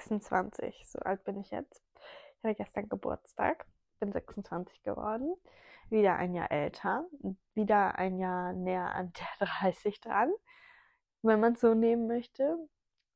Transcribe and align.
26. 0.00 0.84
So 0.88 0.98
alt 1.00 1.24
bin 1.24 1.40
ich 1.40 1.50
jetzt. 1.50 1.82
Ich 2.38 2.44
hatte 2.44 2.54
gestern 2.54 2.88
Geburtstag, 2.88 3.66
bin 4.00 4.12
26 4.12 4.82
geworden. 4.82 5.34
Wieder 5.90 6.16
ein 6.16 6.34
Jahr 6.34 6.50
älter, 6.50 7.04
wieder 7.54 7.96
ein 7.96 8.18
Jahr 8.18 8.52
näher 8.52 8.94
an 8.94 9.12
der 9.40 9.46
30 9.60 10.00
dran, 10.00 10.32
wenn 11.22 11.40
man 11.40 11.54
es 11.54 11.60
so 11.60 11.74
nehmen 11.74 12.06
möchte. 12.06 12.56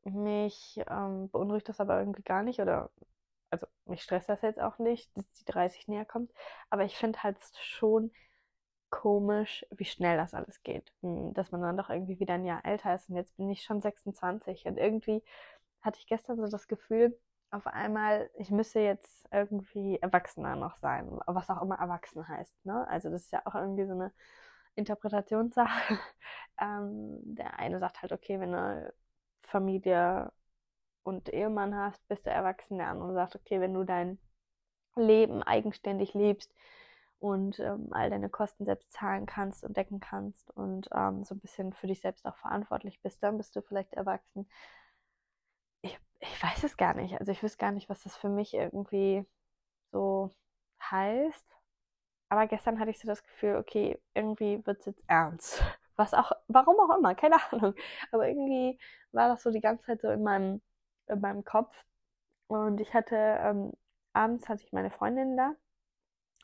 Mich 0.04 0.80
ähm, 0.88 1.30
beunruhigt 1.30 1.68
das 1.68 1.80
aber 1.80 1.98
irgendwie 1.98 2.22
gar 2.22 2.42
nicht 2.42 2.60
oder 2.60 2.90
also 3.50 3.66
mich 3.86 4.02
stresst 4.02 4.28
das 4.28 4.42
jetzt 4.42 4.60
auch 4.60 4.78
nicht, 4.78 5.16
dass 5.16 5.24
die 5.34 5.44
30 5.44 5.88
näher 5.88 6.04
kommt, 6.04 6.32
aber 6.70 6.84
ich 6.84 6.96
finde 6.96 7.22
halt 7.22 7.38
schon 7.60 8.10
komisch, 8.90 9.66
wie 9.70 9.84
schnell 9.84 10.16
das 10.16 10.34
alles 10.34 10.62
geht. 10.62 10.92
Hm, 11.02 11.34
dass 11.34 11.50
man 11.50 11.62
dann 11.62 11.76
doch 11.76 11.90
irgendwie 11.90 12.20
wieder 12.20 12.34
ein 12.34 12.44
Jahr 12.44 12.64
älter 12.64 12.94
ist 12.94 13.08
und 13.10 13.16
jetzt 13.16 13.36
bin 13.36 13.50
ich 13.50 13.62
schon 13.64 13.80
26 13.82 14.66
und 14.66 14.76
irgendwie 14.78 15.22
hatte 15.84 15.98
ich 16.00 16.06
gestern 16.06 16.36
so 16.36 16.46
das 16.46 16.68
Gefühl, 16.68 17.18
auf 17.50 17.66
einmal, 17.68 18.30
ich 18.36 18.50
müsse 18.50 18.80
jetzt 18.80 19.28
irgendwie 19.30 19.98
erwachsener 20.00 20.56
noch 20.56 20.76
sein, 20.76 21.20
was 21.26 21.50
auch 21.50 21.62
immer 21.62 21.78
erwachsen 21.78 22.26
heißt. 22.26 22.66
Ne? 22.66 22.86
Also 22.88 23.10
das 23.10 23.22
ist 23.22 23.32
ja 23.32 23.42
auch 23.44 23.54
irgendwie 23.54 23.86
so 23.86 23.92
eine 23.92 24.12
Interpretationssache. 24.74 25.98
ähm, 26.60 27.20
der 27.22 27.58
eine 27.58 27.78
sagt 27.78 28.02
halt, 28.02 28.12
okay, 28.12 28.40
wenn 28.40 28.54
eine 28.54 28.92
Familie 29.42 30.32
und 31.04 31.32
Ehemann 31.32 31.76
hast, 31.76 32.06
bist 32.08 32.26
du 32.26 32.30
erwachsen. 32.30 32.78
Der 32.78 32.88
andere 32.88 33.14
sagt, 33.14 33.36
okay, 33.36 33.60
wenn 33.60 33.74
du 33.74 33.84
dein 33.84 34.18
Leben 34.96 35.42
eigenständig 35.42 36.14
lebst 36.14 36.52
und 37.18 37.60
ähm, 37.60 37.88
all 37.92 38.10
deine 38.10 38.28
Kosten 38.28 38.64
selbst 38.64 38.92
zahlen 38.92 39.26
kannst 39.26 39.64
und 39.64 39.76
decken 39.76 40.00
kannst 40.00 40.50
und 40.50 40.88
ähm, 40.92 41.24
so 41.24 41.34
ein 41.34 41.40
bisschen 41.40 41.72
für 41.72 41.86
dich 41.86 42.00
selbst 42.00 42.26
auch 42.26 42.36
verantwortlich 42.36 43.00
bist, 43.02 43.22
dann 43.22 43.36
bist 43.38 43.54
du 43.54 43.62
vielleicht 43.62 43.92
erwachsen. 43.94 44.48
Ich, 46.32 46.42
weiß 46.42 46.64
es 46.64 46.76
gar 46.76 46.94
nicht. 46.94 47.18
Also 47.20 47.32
ich 47.32 47.42
weiß 47.42 47.58
gar 47.58 47.72
nicht, 47.72 47.88
was 47.88 48.02
das 48.02 48.16
für 48.16 48.28
mich 48.28 48.54
irgendwie 48.54 49.24
so 49.92 50.30
heißt. 50.90 51.46
Aber 52.28 52.46
gestern 52.46 52.80
hatte 52.80 52.90
ich 52.90 52.98
so 52.98 53.06
das 53.08 53.22
Gefühl, 53.22 53.56
okay, 53.56 53.98
irgendwie 54.14 54.64
wird 54.66 54.80
es 54.80 54.86
jetzt 54.86 55.04
ernst. 55.08 55.62
Was 55.96 56.12
auch, 56.12 56.32
warum 56.48 56.74
auch 56.80 56.98
immer, 56.98 57.14
keine 57.14 57.36
Ahnung. 57.52 57.74
Aber 58.10 58.26
irgendwie 58.28 58.80
war 59.12 59.28
das 59.28 59.44
so 59.44 59.52
die 59.52 59.60
ganze 59.60 59.84
Zeit 59.84 60.00
so 60.00 60.08
in 60.10 60.24
meinem 60.24 60.60
in 61.06 61.20
meinem 61.20 61.44
Kopf. 61.44 61.74
Und 62.48 62.80
ich 62.80 62.94
hatte, 62.94 63.16
ähm, 63.16 63.72
abends 64.12 64.48
hatte 64.48 64.64
ich 64.64 64.72
meine 64.72 64.90
Freundin 64.90 65.36
da. 65.36 65.54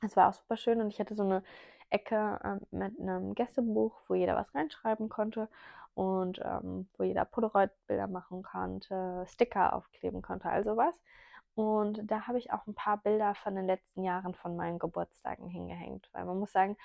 Es 0.03 0.17
war 0.17 0.29
auch 0.29 0.35
super 0.35 0.57
schön 0.57 0.81
und 0.81 0.89
ich 0.89 0.99
hatte 1.01 1.15
so 1.15 1.23
eine 1.23 1.43
Ecke 1.91 2.41
ähm, 2.45 2.61
mit 2.71 2.99
einem 3.01 3.35
Gästebuch, 3.35 4.01
wo 4.09 4.15
jeder 4.15 4.37
was 4.37 4.55
reinschreiben 4.55 5.09
konnte 5.09 5.49
und 5.95 6.41
ähm, 6.45 6.89
wo 6.97 7.03
jeder 7.05 7.25
Polaroid-Bilder 7.25 8.07
machen 8.07 8.43
konnte, 8.43 9.25
Sticker 9.29 9.75
aufkleben 9.75 10.23
konnte, 10.23 10.49
also 10.49 10.77
was. 10.77 10.99
Und 11.55 12.01
da 12.11 12.27
habe 12.27 12.39
ich 12.39 12.53
auch 12.53 12.67
ein 12.67 12.75
paar 12.75 12.99
Bilder 12.99 13.35
von 13.35 13.55
den 13.57 13.67
letzten 13.67 14.05
Jahren 14.05 14.35
von 14.35 14.57
meinen 14.57 14.79
Geburtstagen 14.79 15.49
hingehängt, 15.49 16.09
weil 16.13 16.25
man 16.25 16.39
muss 16.39 16.53
sagen, 16.53 16.77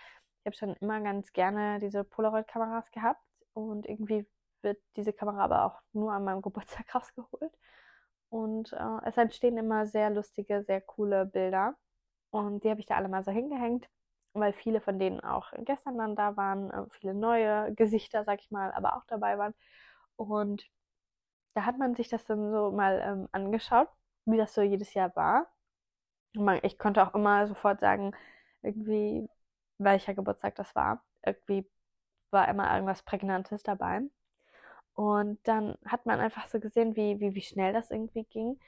ich 0.42 0.46
habe 0.48 0.56
schon 0.58 0.76
immer 0.76 1.02
ganz 1.02 1.32
gerne 1.34 1.80
diese 1.80 2.04
Polaroid-Kameras 2.04 2.92
gehabt 2.92 3.22
und 3.54 3.86
irgendwie 3.88 4.28
wird 4.62 4.80
diese 4.98 5.14
Kamera 5.14 5.44
aber 5.46 5.66
auch 5.66 5.82
nur 5.94 6.12
an 6.14 6.24
meinem 6.26 6.42
Geburtstag 6.42 6.94
rausgeholt. 6.94 7.54
Und 8.30 8.74
äh, 8.74 9.00
es 9.06 9.18
entstehen 9.18 9.58
immer 9.58 9.86
sehr 9.86 10.10
lustige, 10.10 10.64
sehr 10.64 10.82
coole 10.82 11.26
Bilder. 11.26 11.76
Und 12.36 12.66
die 12.66 12.70
habe 12.70 12.82
ich 12.82 12.86
da 12.86 12.96
alle 12.98 13.08
mal 13.08 13.24
so 13.24 13.32
hingehängt, 13.32 13.88
weil 14.34 14.52
viele 14.52 14.82
von 14.82 15.00
denen 15.00 15.22
auch 15.22 15.54
gestern 15.60 15.98
dann 15.98 16.18
da 16.18 16.36
waren, 16.36 16.70
äh, 16.70 16.86
viele 17.00 17.14
neue 17.14 17.74
Gesichter, 17.76 18.26
sag 18.26 18.42
ich 18.42 18.52
mal, 18.52 18.74
aber 18.74 18.98
auch 18.98 19.06
dabei 19.08 19.38
waren. 19.38 19.54
Und 20.18 20.70
da 21.56 21.66
hat 21.66 21.78
man 21.78 21.96
sich 21.96 22.10
das 22.10 22.26
dann 22.26 22.52
so 22.52 22.72
mal 22.72 23.02
ähm, 23.06 23.30
angeschaut, 23.32 23.90
wie 24.26 24.38
das 24.38 24.54
so 24.54 24.62
jedes 24.62 24.94
Jahr 24.94 25.16
war. 25.16 25.48
Man, 26.36 26.60
ich 26.64 26.78
konnte 26.80 27.04
auch 27.08 27.16
immer 27.16 27.48
sofort 27.48 27.80
sagen, 27.80 28.14
irgendwie, 28.64 29.30
welcher 29.78 30.14
Geburtstag 30.14 30.56
das 30.56 30.76
war. 30.76 31.04
Irgendwie 31.26 31.66
war 32.32 32.50
immer 32.50 32.74
irgendwas 32.74 33.04
Prägnantes 33.04 33.64
dabei. 33.64 34.02
Und 34.96 35.40
dann 35.48 35.78
hat 35.86 36.06
man 36.06 36.20
einfach 36.20 36.48
so 36.48 36.60
gesehen, 36.60 36.96
wie, 36.98 37.20
wie, 37.22 37.36
wie 37.36 37.42
schnell 37.42 37.74
das 37.74 37.92
irgendwie 37.92 38.26
ging. 38.26 38.60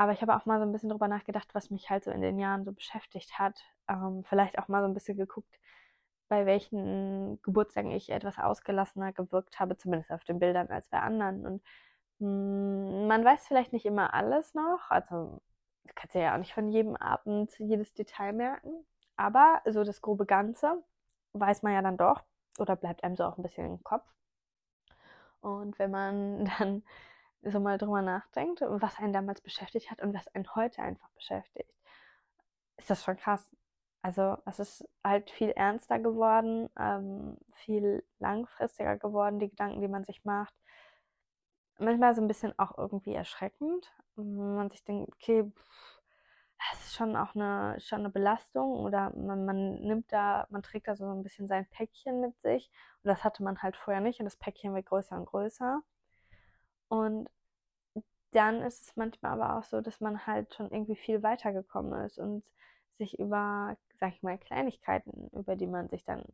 Aber 0.00 0.12
ich 0.12 0.22
habe 0.22 0.34
auch 0.34 0.46
mal 0.46 0.58
so 0.58 0.64
ein 0.64 0.72
bisschen 0.72 0.88
drüber 0.88 1.08
nachgedacht, 1.08 1.54
was 1.54 1.68
mich 1.68 1.90
halt 1.90 2.04
so 2.04 2.10
in 2.10 2.22
den 2.22 2.38
Jahren 2.38 2.64
so 2.64 2.72
beschäftigt 2.72 3.38
hat. 3.38 3.60
Ähm, 3.86 4.24
vielleicht 4.26 4.58
auch 4.58 4.66
mal 4.66 4.80
so 4.80 4.88
ein 4.88 4.94
bisschen 4.94 5.18
geguckt, 5.18 5.60
bei 6.28 6.46
welchen 6.46 7.38
Geburtstagen 7.42 7.90
ich 7.90 8.08
etwas 8.08 8.38
ausgelassener 8.38 9.12
gewirkt 9.12 9.60
habe, 9.60 9.76
zumindest 9.76 10.10
auf 10.10 10.24
den 10.24 10.38
Bildern 10.38 10.68
als 10.68 10.88
bei 10.88 11.00
anderen. 11.00 11.44
Und 11.44 11.62
mh, 12.20 12.28
hm, 12.28 13.08
man 13.08 13.22
weiß 13.26 13.46
vielleicht 13.46 13.74
nicht 13.74 13.84
immer 13.84 14.14
alles 14.14 14.54
noch. 14.54 14.90
Also 14.90 15.42
du 15.84 15.92
kannst 15.94 16.14
ja 16.14 16.32
auch 16.32 16.38
nicht 16.38 16.54
von 16.54 16.70
jedem 16.70 16.96
Abend 16.96 17.52
jedes 17.58 17.92
Detail 17.92 18.32
merken. 18.32 18.86
Aber 19.16 19.60
so 19.66 19.84
das 19.84 20.00
grobe 20.00 20.24
Ganze 20.24 20.82
weiß 21.34 21.62
man 21.62 21.74
ja 21.74 21.82
dann 21.82 21.98
doch 21.98 22.24
oder 22.58 22.74
bleibt 22.74 23.04
einem 23.04 23.16
so 23.16 23.24
auch 23.24 23.36
ein 23.36 23.42
bisschen 23.42 23.66
im 23.66 23.84
Kopf. 23.84 24.06
Und 25.42 25.78
wenn 25.78 25.90
man 25.90 26.46
dann 26.58 26.84
so 27.42 27.60
mal 27.60 27.78
drüber 27.78 28.02
nachdenkt, 28.02 28.60
was 28.60 28.98
einen 28.98 29.12
damals 29.12 29.40
beschäftigt 29.40 29.90
hat 29.90 30.02
und 30.02 30.14
was 30.14 30.28
einen 30.34 30.54
heute 30.54 30.82
einfach 30.82 31.10
beschäftigt, 31.10 31.72
ist 32.76 32.90
das 32.90 33.04
schon 33.04 33.16
krass. 33.16 33.50
Also 34.02 34.38
es 34.46 34.58
ist 34.58 34.88
halt 35.04 35.30
viel 35.30 35.50
ernster 35.50 35.98
geworden, 35.98 36.70
ähm, 36.78 37.36
viel 37.54 38.02
langfristiger 38.18 38.96
geworden, 38.96 39.38
die 39.38 39.50
Gedanken, 39.50 39.80
die 39.82 39.88
man 39.88 40.04
sich 40.04 40.24
macht. 40.24 40.54
Manchmal 41.78 42.14
so 42.14 42.22
ein 42.22 42.28
bisschen 42.28 42.58
auch 42.58 42.76
irgendwie 42.78 43.14
erschreckend. 43.14 43.92
wenn 44.16 44.54
Man 44.56 44.70
sich 44.70 44.84
denkt, 44.84 45.12
okay, 45.14 45.50
es 46.72 46.86
ist 46.86 46.94
schon 46.94 47.16
auch 47.16 47.34
eine, 47.34 47.78
schon 47.80 48.00
eine 48.00 48.10
Belastung 48.10 48.84
oder 48.84 49.12
man, 49.16 49.44
man 49.46 49.80
nimmt 49.80 50.12
da, 50.12 50.46
man 50.50 50.62
trägt 50.62 50.88
da 50.88 50.96
so 50.96 51.06
ein 51.06 51.22
bisschen 51.22 51.48
sein 51.48 51.66
Päckchen 51.66 52.20
mit 52.20 52.38
sich 52.40 52.70
und 53.02 53.08
das 53.08 53.24
hatte 53.24 53.42
man 53.42 53.62
halt 53.62 53.76
vorher 53.76 54.02
nicht 54.02 54.20
und 54.20 54.24
das 54.26 54.36
Päckchen 54.36 54.74
wird 54.74 54.86
größer 54.86 55.16
und 55.16 55.26
größer. 55.26 55.82
Und 56.90 57.28
dann 58.32 58.62
ist 58.62 58.82
es 58.82 58.96
manchmal 58.96 59.32
aber 59.32 59.58
auch 59.58 59.64
so, 59.64 59.80
dass 59.80 60.00
man 60.00 60.26
halt 60.26 60.54
schon 60.54 60.70
irgendwie 60.70 60.96
viel 60.96 61.22
weitergekommen 61.22 62.04
ist 62.04 62.18
und 62.18 62.44
sich 62.98 63.18
über, 63.18 63.76
sag 63.94 64.12
ich 64.12 64.22
mal, 64.22 64.38
Kleinigkeiten, 64.38 65.28
über 65.32 65.56
die 65.56 65.68
man 65.68 65.88
sich 65.88 66.04
dann 66.04 66.24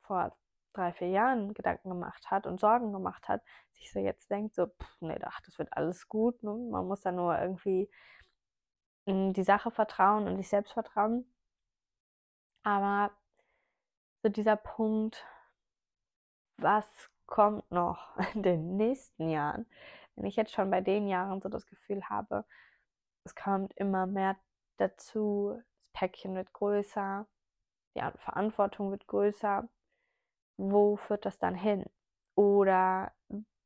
vor 0.00 0.34
drei, 0.72 0.92
vier 0.92 1.08
Jahren 1.08 1.54
Gedanken 1.54 1.90
gemacht 1.90 2.30
hat 2.30 2.46
und 2.46 2.60
Sorgen 2.60 2.92
gemacht 2.92 3.28
hat, 3.28 3.42
sich 3.72 3.92
so 3.92 3.98
jetzt 3.98 4.30
denkt, 4.30 4.54
so, 4.54 4.66
pff, 4.66 5.00
nee, 5.00 5.18
ach, 5.22 5.40
das 5.42 5.58
wird 5.58 5.72
alles 5.72 6.08
gut, 6.08 6.42
ne? 6.42 6.52
man 6.70 6.86
muss 6.86 7.02
da 7.02 7.12
nur 7.12 7.38
irgendwie 7.38 7.90
in 9.04 9.32
die 9.34 9.44
Sache 9.44 9.70
vertrauen 9.70 10.26
und 10.26 10.36
sich 10.38 10.48
selbst 10.48 10.72
vertrauen. 10.72 11.30
Aber 12.62 13.12
so 14.22 14.28
dieser 14.28 14.56
Punkt, 14.56 15.24
was 16.58 16.86
kommt 17.26 17.70
noch 17.70 18.16
in 18.34 18.42
den 18.42 18.76
nächsten 18.76 19.28
Jahren, 19.30 19.66
wenn 20.16 20.26
ich 20.26 20.36
jetzt 20.36 20.52
schon 20.52 20.70
bei 20.70 20.80
den 20.80 21.06
Jahren 21.08 21.40
so 21.40 21.48
das 21.48 21.66
Gefühl 21.66 22.02
habe, 22.08 22.44
es 23.24 23.34
kommt 23.34 23.74
immer 23.76 24.06
mehr 24.06 24.36
dazu, 24.78 25.60
das 25.78 25.88
Päckchen 25.92 26.34
wird 26.34 26.52
größer, 26.52 27.26
die 27.94 28.02
Verantwortung 28.18 28.90
wird 28.90 29.06
größer, 29.06 29.68
wo 30.58 30.96
führt 30.96 31.26
das 31.26 31.38
dann 31.38 31.54
hin? 31.54 31.84
Oder 32.34 33.12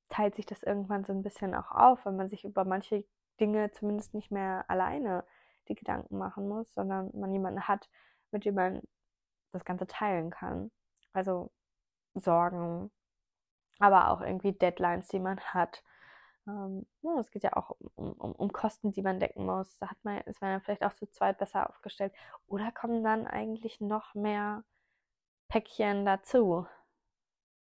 teilt 0.08 0.34
sich 0.34 0.46
das 0.46 0.62
irgendwann 0.62 1.04
so 1.04 1.12
ein 1.12 1.22
bisschen 1.22 1.54
auch 1.54 1.70
auf, 1.70 2.04
wenn 2.04 2.16
man 2.16 2.28
sich 2.28 2.44
über 2.44 2.64
manche 2.64 3.04
Dinge 3.40 3.70
zumindest 3.72 4.14
nicht 4.14 4.30
mehr 4.30 4.64
alleine 4.68 5.24
die 5.68 5.74
Gedanken 5.74 6.18
machen 6.18 6.48
muss, 6.48 6.72
sondern 6.74 7.10
man 7.14 7.32
jemanden 7.32 7.68
hat, 7.68 7.88
mit 8.32 8.44
dem 8.44 8.54
man 8.56 8.82
das 9.52 9.64
Ganze 9.64 9.86
teilen 9.86 10.30
kann. 10.30 10.70
Also 11.12 11.50
Sorgen, 12.14 12.90
aber 13.78 14.10
auch 14.10 14.20
irgendwie 14.20 14.52
Deadlines, 14.52 15.08
die 15.08 15.20
man 15.20 15.40
hat. 15.40 15.82
Ähm, 16.50 16.86
es 17.18 17.30
geht 17.30 17.44
ja 17.44 17.56
auch 17.56 17.76
um, 17.94 18.12
um, 18.12 18.32
um, 18.32 18.52
Kosten, 18.52 18.92
die 18.92 19.02
man 19.02 19.20
decken 19.20 19.46
muss. 19.46 19.78
Da 19.78 19.90
hat 19.90 19.98
man, 20.02 20.18
ist 20.22 20.40
man 20.40 20.52
ja 20.52 20.60
vielleicht 20.60 20.84
auch 20.84 20.94
zu 20.94 21.06
zweit 21.10 21.38
besser 21.38 21.68
aufgestellt. 21.68 22.12
Oder 22.46 22.72
kommen 22.72 23.04
dann 23.04 23.26
eigentlich 23.26 23.80
noch 23.80 24.14
mehr 24.14 24.64
Päckchen 25.48 26.04
dazu? 26.04 26.66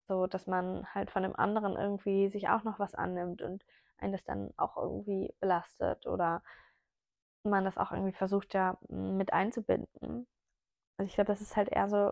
So, 0.08 0.28
dass 0.28 0.48
man 0.48 0.88
halt 0.94 1.12
von 1.12 1.24
dem 1.24 1.36
anderen 1.36 1.76
irgendwie 1.76 2.30
sich 2.30 2.50
auch 2.50 2.64
noch 2.64 2.80
was 2.80 2.96
annimmt 2.96 3.42
und 3.42 3.64
einen 3.98 4.14
das 4.14 4.24
dann 4.24 4.52
auch 4.58 4.78
irgendwie 4.78 5.34
belastet 5.40 6.08
oder 6.08 6.42
man 7.44 7.66
das 7.66 7.78
auch 7.78 7.92
irgendwie 7.92 8.14
versucht 8.14 8.54
ja 8.54 8.78
mit 8.90 9.34
einzubinden. 9.34 10.28
Also 10.98 11.08
ich 11.10 11.16
glaube, 11.16 11.28
das 11.28 11.42
ist 11.42 11.56
halt 11.56 11.70
eher 11.70 11.90
so, 11.90 12.12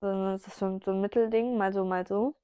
so, 0.00 0.36
so 0.38 0.90
ein 0.92 1.00
Mittelding, 1.00 1.56
mal 1.56 1.72
so, 1.72 1.84
mal 1.84 2.06
so. 2.06 2.36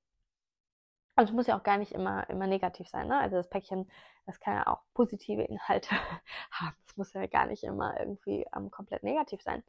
Und 1.17 1.25
es 1.25 1.33
muss 1.33 1.47
ja 1.47 1.59
auch 1.59 1.63
gar 1.63 1.79
nicht 1.79 1.93
immer, 1.93 2.29
immer 2.29 2.47
negativ 2.47 2.89
sein. 2.89 3.09
Ne? 3.09 3.19
Also 3.19 3.37
das 3.37 3.49
Päckchen, 3.49 3.91
das 4.27 4.39
kann 4.39 4.55
ja 4.55 4.67
auch 4.67 4.83
positive 4.95 5.43
Inhalte 5.43 5.91
haben. 6.51 6.77
Es 6.87 6.97
muss 6.97 7.13
ja 7.15 7.27
gar 7.27 7.47
nicht 7.47 7.65
immer 7.65 7.99
irgendwie 7.99 8.47
ähm, 8.55 8.71
komplett 8.71 9.03
negativ 9.03 9.43
sein. 9.43 9.63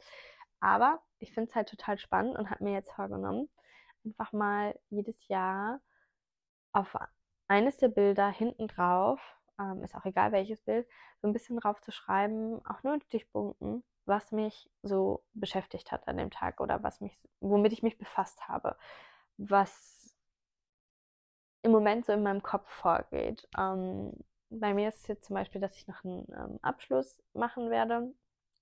Aber 0.59 1.01
ich 1.19 1.33
finde 1.33 1.49
es 1.49 1.55
halt 1.55 1.69
total 1.69 1.97
spannend 1.97 2.37
und 2.37 2.49
habe 2.49 2.63
mir 2.63 2.73
jetzt 2.73 2.91
vorgenommen, 2.91 3.49
einfach 4.03 4.33
mal 4.33 4.77
jedes 4.89 5.27
Jahr 5.27 5.79
auf 6.73 6.95
eines 7.47 7.77
der 7.77 7.87
Bilder 7.87 8.29
hinten 8.29 8.67
drauf 8.67 9.19
ähm, 9.59 9.83
ist 9.83 9.95
auch 9.95 10.05
egal 10.05 10.31
welches 10.31 10.61
Bild, 10.61 10.87
so 11.21 11.27
ein 11.27 11.33
bisschen 11.33 11.57
drauf 11.57 11.81
zu 11.81 11.91
schreiben, 11.91 12.63
auch 12.65 12.83
nur 12.83 12.93
in 12.93 13.01
Stichpunkten, 13.01 13.83
was 14.05 14.31
mich 14.31 14.69
so 14.83 15.23
beschäftigt 15.33 15.91
hat 15.91 16.07
an 16.07 16.17
dem 16.17 16.31
Tag 16.31 16.59
oder 16.61 16.83
was 16.83 17.01
mich, 17.01 17.19
womit 17.39 17.73
ich 17.73 17.83
mich 17.83 17.97
befasst 17.97 18.47
habe, 18.47 18.77
was 19.37 20.06
im 21.67 21.73
Moment 21.73 22.05
so 22.05 22.13
in 22.13 22.23
meinem 22.23 22.41
Kopf 22.41 22.69
vorgeht. 22.69 23.47
Ähm, 23.57 24.13
bei 24.49 24.73
mir 24.73 24.87
ist 24.87 25.01
es 25.01 25.07
jetzt 25.07 25.25
zum 25.25 25.35
Beispiel, 25.35 25.59
dass 25.59 25.75
ich 25.75 25.85
noch 25.87 26.03
einen 26.03 26.25
ähm, 26.33 26.59
Abschluss 26.61 27.21
machen 27.33 27.69
werde 27.69 28.13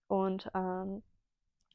und 0.07 0.50
ähm, 0.56 1.04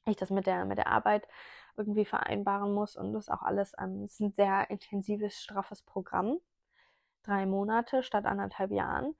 ich 0.06 0.16
das 0.16 0.30
mit 0.30 0.46
der, 0.46 0.64
mit 0.64 0.78
der 0.78 0.88
Arbeit 0.88 1.28
irgendwie 1.76 2.04
vereinbaren 2.04 2.74
muss 2.74 2.96
und 2.96 3.12
das 3.12 3.28
auch 3.28 3.42
alles, 3.42 3.74
ähm, 3.80 4.04
ist 4.04 4.20
ein 4.20 4.32
sehr 4.32 4.68
intensives, 4.70 5.40
straffes 5.40 5.82
Programm. 5.82 6.38
Drei 7.22 7.46
Monate 7.46 8.02
statt 8.02 8.24
anderthalb 8.24 8.72
Jahren. 8.72 9.14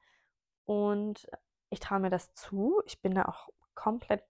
Und 0.64 1.28
ich 1.70 1.78
traue 1.78 2.00
mir 2.00 2.10
das 2.10 2.34
zu. 2.34 2.82
Ich 2.86 3.00
bin 3.00 3.14
da 3.14 3.26
auch 3.26 3.50
komplett 3.74 4.24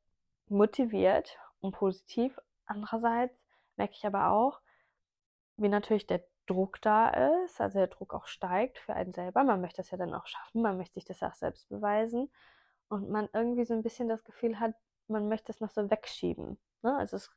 motiviert 0.49 1.39
und 1.61 1.73
positiv. 1.73 2.39
Andererseits 2.67 3.47
merke 3.77 3.95
ich 3.95 4.05
aber 4.07 4.33
auch, 4.33 4.61
wie 5.57 5.69
natürlich 5.69 6.07
der 6.07 6.23
Druck 6.51 6.81
da 6.83 7.09
ist, 7.45 7.61
also 7.61 7.79
der 7.79 7.87
Druck 7.87 8.13
auch 8.13 8.27
steigt 8.27 8.79
für 8.79 8.95
einen 8.95 9.13
selber. 9.13 9.45
Man 9.45 9.61
möchte 9.61 9.79
das 9.79 9.91
ja 9.91 9.99
dann 9.99 10.15
auch 10.15 10.27
schaffen, 10.27 10.63
man 10.63 10.77
möchte 10.77 10.95
sich 10.95 11.05
das 11.05 11.23
auch 11.23 11.35
selbst 11.35 11.69
beweisen. 11.69 12.31
Und 12.89 13.09
man 13.09 13.29
irgendwie 13.33 13.65
so 13.65 13.73
ein 13.75 13.83
bisschen 13.83 14.09
das 14.09 14.25
Gefühl 14.25 14.59
hat, 14.59 14.75
man 15.07 15.29
möchte 15.29 15.53
es 15.53 15.61
noch 15.61 15.71
so 15.71 15.89
wegschieben. 15.91 16.59
Ne? 16.83 16.97
Also 16.97 17.17
es 17.17 17.31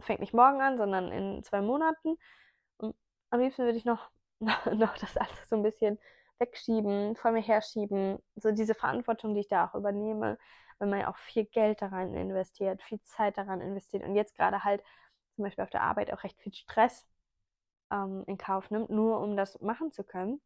fängt 0.00 0.20
nicht 0.20 0.34
morgen 0.34 0.60
an, 0.60 0.76
sondern 0.76 1.10
in 1.10 1.42
zwei 1.42 1.62
Monaten. 1.62 2.18
Und 2.76 2.94
am 3.30 3.40
liebsten 3.40 3.64
würde 3.64 3.78
ich 3.78 3.86
noch, 3.86 4.10
noch 4.40 4.98
das 4.98 5.16
alles 5.16 5.48
so 5.48 5.56
ein 5.56 5.62
bisschen 5.62 5.98
wegschieben, 6.38 7.16
vor 7.16 7.32
mir 7.32 7.42
herschieben. 7.42 8.18
So 8.36 8.52
diese 8.52 8.74
Verantwortung, 8.74 9.34
die 9.34 9.40
ich 9.40 9.48
da 9.48 9.66
auch 9.66 9.74
übernehme, 9.74 10.38
wenn 10.78 10.90
man 10.90 11.00
ja 11.00 11.10
auch 11.10 11.16
viel 11.16 11.46
Geld 11.46 11.80
daran 11.80 12.14
investiert, 12.14 12.82
viel 12.82 13.00
Zeit 13.02 13.38
daran 13.38 13.62
investiert 13.62 14.04
und 14.04 14.14
jetzt 14.14 14.36
gerade 14.36 14.62
halt 14.62 14.82
zum 15.36 15.44
Beispiel 15.44 15.64
auf 15.64 15.70
der 15.70 15.82
Arbeit 15.82 16.12
auch 16.12 16.22
recht 16.22 16.38
viel 16.40 16.52
Stress 16.52 17.06
ähm, 17.92 18.24
in 18.26 18.38
Kauf 18.38 18.70
nimmt, 18.70 18.90
nur 18.90 19.20
um 19.20 19.36
das 19.36 19.60
machen 19.60 19.92
zu 19.92 20.04
können 20.04 20.40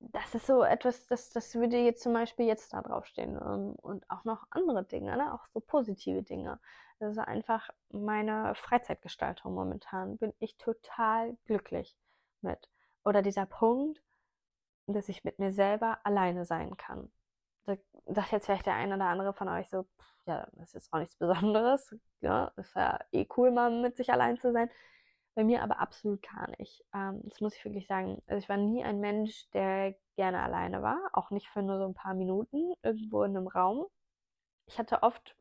das 0.00 0.34
ist 0.34 0.46
so 0.46 0.62
etwas, 0.62 1.06
das, 1.06 1.30
das 1.30 1.54
würde 1.54 1.76
jetzt 1.76 2.02
zum 2.02 2.12
Beispiel 2.14 2.46
jetzt 2.46 2.72
da 2.72 2.82
draufstehen. 2.82 3.36
Ähm, 3.36 3.74
und 3.76 4.08
auch 4.10 4.24
noch 4.24 4.46
andere 4.50 4.84
Dinge, 4.84 5.16
ne? 5.16 5.34
auch 5.34 5.46
so 5.46 5.60
positive 5.60 6.22
Dinge. 6.22 6.58
Das 6.98 7.12
ist 7.12 7.18
einfach 7.18 7.70
meine 7.90 8.54
Freizeitgestaltung 8.54 9.54
momentan. 9.54 10.18
Bin 10.18 10.32
ich 10.38 10.56
total 10.56 11.36
glücklich 11.46 11.96
mit. 12.40 12.68
Oder 13.04 13.22
dieser 13.22 13.46
Punkt, 13.46 14.02
dass 14.86 15.08
ich 15.08 15.24
mit 15.24 15.38
mir 15.38 15.52
selber 15.52 15.98
alleine 16.04 16.44
sein 16.44 16.76
kann. 16.76 17.10
Da 17.66 17.76
sagt 18.06 18.32
jetzt 18.32 18.46
vielleicht 18.46 18.66
der 18.66 18.74
eine 18.74 18.96
oder 18.96 19.06
andere 19.06 19.32
von 19.34 19.48
euch 19.48 19.68
so, 19.68 19.86
ja, 20.26 20.48
das 20.52 20.74
ist 20.74 20.92
auch 20.92 20.98
nichts 20.98 21.16
Besonderes. 21.16 21.94
Ja, 22.20 22.52
ist 22.56 22.74
ja 22.74 22.98
eh 23.12 23.26
cool, 23.36 23.50
mal 23.50 23.70
mit 23.70 23.96
sich 23.96 24.10
allein 24.12 24.38
zu 24.38 24.52
sein. 24.52 24.70
Bei 25.40 25.44
mir 25.44 25.62
aber 25.62 25.80
absolut 25.80 26.20
gar 26.20 26.50
nicht. 26.58 26.84
Ähm, 26.92 27.22
das 27.24 27.40
muss 27.40 27.54
ich 27.54 27.64
wirklich 27.64 27.86
sagen. 27.86 28.20
Also 28.26 28.42
ich 28.42 28.48
war 28.50 28.58
nie 28.58 28.84
ein 28.84 29.00
Mensch, 29.00 29.48
der 29.54 29.94
gerne 30.14 30.42
alleine 30.42 30.82
war, 30.82 30.98
auch 31.14 31.30
nicht 31.30 31.48
für 31.48 31.62
nur 31.62 31.78
so 31.78 31.86
ein 31.86 31.94
paar 31.94 32.12
Minuten 32.12 32.74
irgendwo 32.82 33.22
in 33.22 33.34
einem 33.34 33.48
Raum. 33.48 33.86
Ich 34.66 34.78
hatte 34.78 35.02
oft 35.02 35.34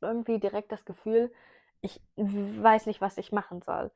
irgendwie 0.00 0.38
direkt 0.38 0.70
das 0.70 0.84
Gefühl, 0.84 1.32
ich 1.80 2.00
weiß 2.14 2.86
nicht, 2.86 3.00
was 3.00 3.18
ich 3.18 3.32
machen 3.32 3.62
soll. 3.62 3.90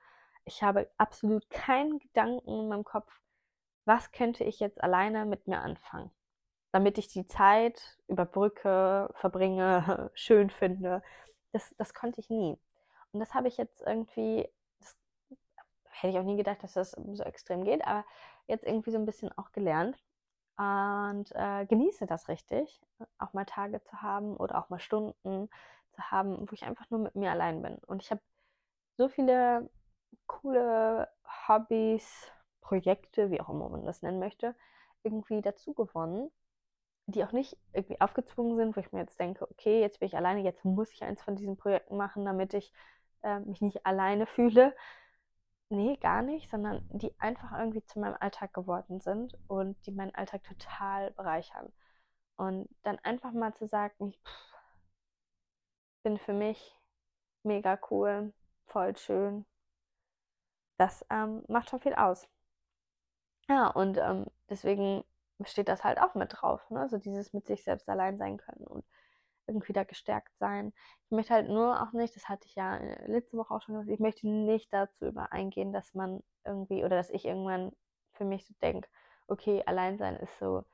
Ich 0.46 0.64
habe 0.64 0.90
absolut 0.96 1.48
keinen 1.48 2.00
Gedanken 2.00 2.48
in 2.48 2.68
meinem 2.68 2.82
Kopf, 2.82 3.20
was 3.84 4.10
könnte 4.10 4.42
ich 4.42 4.58
jetzt 4.58 4.82
alleine 4.82 5.26
mit 5.26 5.46
mir 5.46 5.60
anfangen, 5.60 6.10
damit 6.72 6.98
ich 6.98 7.06
die 7.06 7.28
Zeit 7.28 8.00
überbrücke, 8.08 9.10
verbringe, 9.14 10.10
schön 10.14 10.50
finde. 10.50 11.04
Das, 11.52 11.72
das 11.78 11.94
konnte 11.94 12.18
ich 12.18 12.30
nie. 12.30 12.58
Und 13.12 13.20
das 13.20 13.32
habe 13.32 13.46
ich 13.46 13.58
jetzt 13.58 13.80
irgendwie 13.80 14.48
hätte 15.94 16.12
ich 16.12 16.18
auch 16.18 16.24
nie 16.24 16.36
gedacht, 16.36 16.62
dass 16.62 16.74
das 16.74 16.92
so 16.92 17.22
extrem 17.22 17.64
geht, 17.64 17.86
aber 17.86 18.04
jetzt 18.46 18.64
irgendwie 18.64 18.90
so 18.90 18.98
ein 18.98 19.06
bisschen 19.06 19.30
auch 19.38 19.52
gelernt 19.52 19.96
und 20.56 21.32
äh, 21.34 21.66
genieße 21.66 22.06
das 22.06 22.28
richtig, 22.28 22.80
auch 23.18 23.32
mal 23.32 23.44
Tage 23.44 23.82
zu 23.82 24.02
haben 24.02 24.36
oder 24.36 24.58
auch 24.58 24.70
mal 24.70 24.78
Stunden 24.78 25.48
zu 25.92 26.10
haben, 26.10 26.48
wo 26.48 26.52
ich 26.52 26.64
einfach 26.64 26.88
nur 26.90 27.00
mit 27.00 27.16
mir 27.16 27.30
allein 27.30 27.62
bin. 27.62 27.76
Und 27.86 28.02
ich 28.02 28.10
habe 28.10 28.20
so 28.96 29.08
viele 29.08 29.68
coole 30.26 31.08
Hobbys, 31.48 32.30
Projekte, 32.60 33.30
wie 33.30 33.40
auch 33.40 33.48
immer 33.48 33.68
man 33.68 33.84
das 33.84 34.02
nennen 34.02 34.18
möchte, 34.18 34.54
irgendwie 35.02 35.42
dazu 35.42 35.74
gewonnen, 35.74 36.30
die 37.06 37.24
auch 37.24 37.32
nicht 37.32 37.56
irgendwie 37.72 38.00
aufgezwungen 38.00 38.56
sind, 38.56 38.76
wo 38.76 38.80
ich 38.80 38.92
mir 38.92 39.00
jetzt 39.00 39.20
denke, 39.20 39.48
okay, 39.50 39.80
jetzt 39.80 40.00
bin 40.00 40.06
ich 40.06 40.16
alleine, 40.16 40.40
jetzt 40.40 40.64
muss 40.64 40.90
ich 40.92 41.02
eins 41.04 41.22
von 41.22 41.36
diesen 41.36 41.56
Projekten 41.56 41.96
machen, 41.96 42.24
damit 42.24 42.54
ich 42.54 42.72
äh, 43.22 43.40
mich 43.40 43.60
nicht 43.60 43.84
alleine 43.84 44.26
fühle, 44.26 44.74
Nee, 45.74 45.96
gar 45.96 46.22
nicht, 46.22 46.48
sondern 46.50 46.88
die 46.92 47.12
einfach 47.18 47.50
irgendwie 47.58 47.84
zu 47.84 47.98
meinem 47.98 48.16
Alltag 48.20 48.54
geworden 48.54 49.00
sind 49.00 49.36
und 49.48 49.76
die 49.86 49.90
meinen 49.90 50.14
Alltag 50.14 50.44
total 50.44 51.10
bereichern. 51.12 51.72
Und 52.36 52.68
dann 52.84 52.98
einfach 53.00 53.32
mal 53.32 53.54
zu 53.54 53.66
sagen, 53.66 54.12
pff, 54.12 54.54
bin 56.04 56.16
für 56.18 56.32
mich 56.32 56.78
mega 57.42 57.76
cool, 57.90 58.32
voll 58.66 58.96
schön. 58.96 59.46
Das 60.78 61.04
ähm, 61.10 61.42
macht 61.48 61.70
schon 61.70 61.80
viel 61.80 61.94
aus. 61.94 62.28
Ja, 63.48 63.68
und 63.68 63.98
ähm, 63.98 64.26
deswegen 64.48 65.04
steht 65.44 65.68
das 65.68 65.82
halt 65.84 66.00
auch 66.00 66.14
mit 66.14 66.30
drauf. 66.40 66.70
Ne? 66.70 66.88
So 66.88 66.98
dieses 66.98 67.32
mit 67.32 67.46
sich 67.46 67.64
selbst 67.64 67.88
allein 67.88 68.16
sein 68.16 68.36
können. 68.38 68.64
Und 68.66 68.84
irgendwie 69.46 69.72
da 69.72 69.84
gestärkt 69.84 70.36
sein. 70.38 70.72
Ich 71.06 71.10
möchte 71.10 71.34
halt 71.34 71.48
nur 71.48 71.82
auch 71.82 71.92
nicht, 71.92 72.16
das 72.16 72.28
hatte 72.28 72.46
ich 72.46 72.54
ja 72.54 72.76
äh, 72.76 73.06
letzte 73.10 73.36
Woche 73.36 73.54
auch 73.54 73.62
schon 73.62 73.74
gesagt, 73.74 73.90
ich 73.90 74.00
möchte 74.00 74.28
nicht 74.28 74.72
dazu 74.72 75.06
übereingehen, 75.06 75.72
dass 75.72 75.94
man 75.94 76.22
irgendwie 76.44 76.84
oder 76.84 76.96
dass 76.96 77.10
ich 77.10 77.24
irgendwann 77.24 77.72
für 78.12 78.24
mich 78.24 78.46
so 78.46 78.54
denke, 78.62 78.88
okay, 79.28 79.62
allein 79.66 79.98
sein 79.98 80.16
ist 80.16 80.38
so 80.38 80.64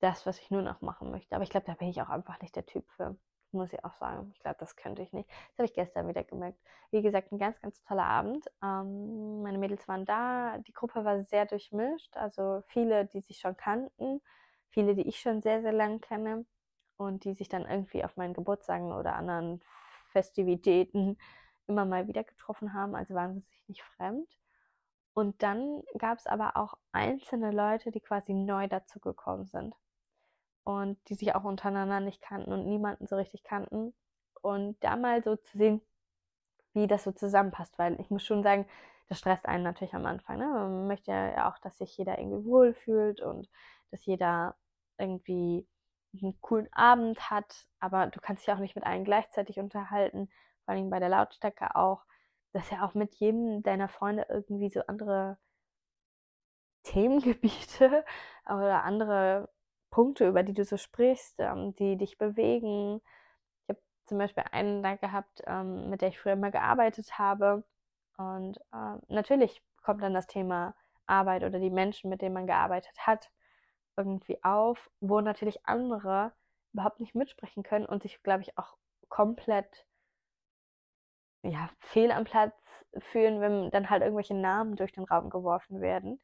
das, 0.00 0.26
was 0.26 0.38
ich 0.38 0.50
nur 0.50 0.62
noch 0.62 0.80
machen 0.80 1.10
möchte. 1.10 1.34
Aber 1.34 1.44
ich 1.44 1.50
glaube, 1.50 1.66
da 1.66 1.74
bin 1.74 1.88
ich 1.88 2.00
auch 2.02 2.08
einfach 2.10 2.40
nicht 2.40 2.56
der 2.56 2.66
Typ 2.66 2.88
für. 2.90 3.16
Muss 3.52 3.72
ich 3.72 3.84
auch 3.84 3.94
sagen. 3.94 4.32
Ich 4.34 4.40
glaube, 4.40 4.56
das 4.58 4.76
könnte 4.76 5.02
ich 5.02 5.12
nicht. 5.12 5.28
Das 5.30 5.58
habe 5.58 5.66
ich 5.66 5.72
gestern 5.72 6.08
wieder 6.08 6.24
gemerkt. 6.24 6.58
Wie 6.90 7.00
gesagt, 7.00 7.32
ein 7.32 7.38
ganz, 7.38 7.60
ganz 7.60 7.82
toller 7.84 8.04
Abend. 8.04 8.46
Ähm, 8.62 9.42
meine 9.42 9.58
Mädels 9.58 9.86
waren 9.88 10.04
da. 10.04 10.58
Die 10.58 10.72
Gruppe 10.72 11.04
war 11.04 11.22
sehr 11.22 11.46
durchmischt. 11.46 12.14
Also 12.16 12.62
viele, 12.66 13.06
die 13.06 13.20
sich 13.20 13.38
schon 13.38 13.56
kannten. 13.56 14.20
Viele, 14.68 14.94
die 14.94 15.08
ich 15.08 15.20
schon 15.20 15.40
sehr, 15.40 15.62
sehr 15.62 15.72
lange 15.72 16.00
kenne 16.00 16.44
und 16.96 17.24
die 17.24 17.34
sich 17.34 17.48
dann 17.48 17.66
irgendwie 17.66 18.04
auf 18.04 18.16
meinen 18.16 18.34
Geburtstagen 18.34 18.92
oder 18.92 19.16
anderen 19.16 19.60
Festivitäten 20.12 21.18
immer 21.66 21.84
mal 21.84 22.06
wieder 22.06 22.24
getroffen 22.24 22.74
haben, 22.74 22.94
also 22.94 23.14
waren 23.14 23.34
sie 23.34 23.46
sich 23.46 23.68
nicht 23.68 23.82
fremd. 23.82 24.28
Und 25.14 25.42
dann 25.42 25.82
gab 25.98 26.18
es 26.18 26.26
aber 26.26 26.56
auch 26.56 26.74
einzelne 26.92 27.50
Leute, 27.50 27.90
die 27.90 28.00
quasi 28.00 28.34
neu 28.34 28.68
dazugekommen 28.68 29.46
sind 29.46 29.74
und 30.62 30.98
die 31.08 31.14
sich 31.14 31.34
auch 31.34 31.44
untereinander 31.44 32.00
nicht 32.00 32.20
kannten 32.20 32.52
und 32.52 32.66
niemanden 32.66 33.06
so 33.06 33.16
richtig 33.16 33.42
kannten. 33.42 33.94
Und 34.42 34.76
da 34.84 34.96
mal 34.96 35.22
so 35.22 35.36
zu 35.36 35.56
sehen, 35.56 35.80
wie 36.74 36.86
das 36.86 37.04
so 37.04 37.12
zusammenpasst, 37.12 37.78
weil 37.78 37.98
ich 38.00 38.10
muss 38.10 38.24
schon 38.24 38.42
sagen, 38.42 38.66
das 39.08 39.18
stresst 39.18 39.46
einen 39.46 39.62
natürlich 39.62 39.94
am 39.94 40.06
Anfang. 40.06 40.38
Ne? 40.38 40.46
Man 40.46 40.86
möchte 40.88 41.12
ja 41.12 41.48
auch, 41.48 41.58
dass 41.60 41.78
sich 41.78 41.96
jeder 41.96 42.18
irgendwie 42.18 42.44
wohlfühlt 42.44 43.20
und 43.20 43.48
dass 43.90 44.04
jeder 44.04 44.56
irgendwie 44.98 45.66
einen 46.22 46.40
coolen 46.40 46.72
Abend 46.72 47.30
hat, 47.30 47.66
aber 47.80 48.06
du 48.08 48.20
kannst 48.20 48.46
dich 48.46 48.54
auch 48.54 48.58
nicht 48.58 48.76
mit 48.76 48.84
allen 48.84 49.04
gleichzeitig 49.04 49.58
unterhalten, 49.58 50.28
vor 50.64 50.74
allem 50.74 50.90
bei 50.90 50.98
der 50.98 51.08
Lautstärke 51.08 51.76
auch, 51.76 52.04
dass 52.52 52.70
ja 52.70 52.84
auch 52.84 52.94
mit 52.94 53.14
jedem 53.16 53.62
deiner 53.62 53.88
Freunde 53.88 54.26
irgendwie 54.28 54.70
so 54.70 54.80
andere 54.86 55.38
Themengebiete 56.84 58.04
oder 58.46 58.84
andere 58.84 59.48
Punkte, 59.90 60.28
über 60.28 60.42
die 60.42 60.54
du 60.54 60.64
so 60.64 60.76
sprichst, 60.76 61.36
ähm, 61.38 61.74
die 61.76 61.96
dich 61.96 62.18
bewegen. 62.18 63.00
Ich 63.62 63.68
habe 63.70 63.80
zum 64.06 64.18
Beispiel 64.18 64.44
einen 64.52 64.82
da 64.82 64.96
gehabt, 64.96 65.42
ähm, 65.46 65.90
mit 65.90 66.02
der 66.02 66.08
ich 66.08 66.18
früher 66.18 66.36
mal 66.36 66.50
gearbeitet 66.50 67.18
habe. 67.18 67.64
Und 68.16 68.58
äh, 68.72 68.96
natürlich 69.08 69.62
kommt 69.82 70.02
dann 70.02 70.14
das 70.14 70.26
Thema 70.26 70.74
Arbeit 71.06 71.44
oder 71.44 71.58
die 71.58 71.70
Menschen, 71.70 72.10
mit 72.10 72.22
denen 72.22 72.34
man 72.34 72.46
gearbeitet 72.46 73.06
hat, 73.06 73.30
irgendwie 73.96 74.42
auf, 74.42 74.90
wo 75.00 75.20
natürlich 75.20 75.66
andere 75.66 76.32
überhaupt 76.72 77.00
nicht 77.00 77.14
mitsprechen 77.14 77.62
können 77.62 77.86
und 77.86 78.02
sich, 78.02 78.22
glaube 78.22 78.42
ich, 78.42 78.58
auch 78.58 78.76
komplett 79.08 79.86
ja, 81.42 81.70
fehl 81.78 82.10
am 82.10 82.24
Platz 82.24 82.54
fühlen, 82.98 83.40
wenn 83.40 83.70
dann 83.70 83.90
halt 83.90 84.02
irgendwelche 84.02 84.34
Namen 84.34 84.76
durch 84.76 84.92
den 84.92 85.04
Raum 85.04 85.30
geworfen 85.30 85.80
werden 85.80 86.20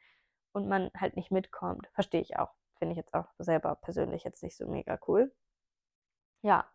und 0.53 0.69
man 0.69 0.91
halt 0.97 1.17
nicht 1.17 1.31
mitkommt. 1.31 1.89
Verstehe 1.95 2.21
ich 2.21 2.37
auch. 2.39 2.53
Finde 2.79 2.93
ich 2.93 2.99
jetzt 2.99 3.15
auch 3.15 3.29
selber 3.39 3.77
persönlich 3.77 4.25
jetzt 4.25 4.43
nicht 4.43 4.57
so 4.57 4.67
mega 4.67 4.99
cool. 5.07 5.33
Ja, 6.43 6.69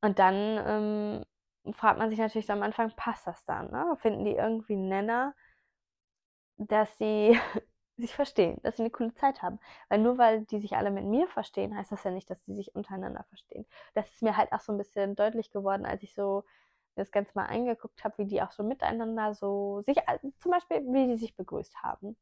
und 0.00 0.18
dann 0.18 1.24
ähm, 1.64 1.74
fragt 1.74 1.98
man 1.98 2.10
sich 2.10 2.18
natürlich 2.18 2.46
so 2.46 2.52
am 2.52 2.62
Anfang, 2.62 2.90
passt 2.96 3.26
das 3.26 3.44
dann? 3.44 3.70
Ne? 3.70 3.96
Finden 4.00 4.24
die 4.24 4.34
irgendwie 4.34 4.76
Nenner, 4.76 5.34
dass 6.56 6.96
sie 6.98 7.38
sich 7.96 8.14
verstehen, 8.14 8.58
dass 8.62 8.76
sie 8.76 8.82
eine 8.82 8.90
coole 8.90 9.14
Zeit 9.14 9.42
haben. 9.42 9.58
Weil 9.88 10.00
nur 10.00 10.18
weil 10.18 10.44
die 10.46 10.60
sich 10.60 10.76
alle 10.76 10.90
mit 10.90 11.04
mir 11.04 11.28
verstehen, 11.28 11.76
heißt 11.76 11.92
das 11.92 12.04
ja 12.04 12.10
nicht, 12.10 12.28
dass 12.30 12.44
sie 12.44 12.54
sich 12.54 12.74
untereinander 12.74 13.24
verstehen. 13.24 13.66
Das 13.94 14.10
ist 14.10 14.22
mir 14.22 14.36
halt 14.36 14.52
auch 14.52 14.60
so 14.60 14.72
ein 14.72 14.78
bisschen 14.78 15.16
deutlich 15.16 15.50
geworden, 15.50 15.86
als 15.86 16.02
ich 16.02 16.14
so 16.14 16.44
das 16.96 17.10
Ganze 17.10 17.32
mal 17.34 17.46
eingeguckt 17.46 18.04
habe, 18.04 18.18
wie 18.18 18.26
die 18.26 18.42
auch 18.42 18.50
so 18.52 18.62
miteinander 18.62 19.34
so 19.34 19.82
sich, 19.82 19.98
zum 20.38 20.50
Beispiel, 20.50 20.82
wie 20.92 21.08
die 21.08 21.16
sich 21.16 21.36
begrüßt 21.36 21.82
haben. 21.82 22.16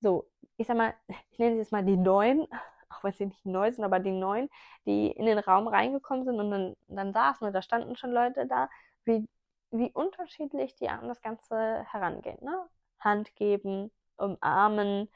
So, 0.00 0.28
ich 0.56 0.66
sag 0.66 0.76
mal, 0.76 0.94
ich 1.30 1.38
nenne 1.38 1.56
jetzt 1.56 1.72
mal 1.72 1.84
die 1.84 1.96
Neuen, 1.96 2.46
auch 2.90 3.04
wenn 3.04 3.12
sie 3.14 3.26
nicht 3.26 3.44
neu 3.46 3.72
sind, 3.72 3.84
aber 3.84 4.00
die 4.00 4.12
Neuen, 4.12 4.50
die 4.86 5.08
in 5.10 5.26
den 5.26 5.38
Raum 5.38 5.68
reingekommen 5.68 6.24
sind 6.24 6.38
und 6.40 6.50
dann, 6.50 6.76
dann 6.88 7.12
saßen 7.12 7.52
da 7.52 7.62
standen 7.62 7.96
schon 7.96 8.12
Leute 8.12 8.46
da, 8.46 8.68
wie, 9.04 9.26
wie 9.70 9.90
unterschiedlich 9.92 10.74
die 10.76 10.88
an 10.88 11.08
das 11.08 11.20
Ganze 11.22 11.84
herangehen. 11.90 12.38
Ne? 12.42 12.68
Hand 13.00 13.34
geben, 13.36 13.90
umarmen, 14.18 15.08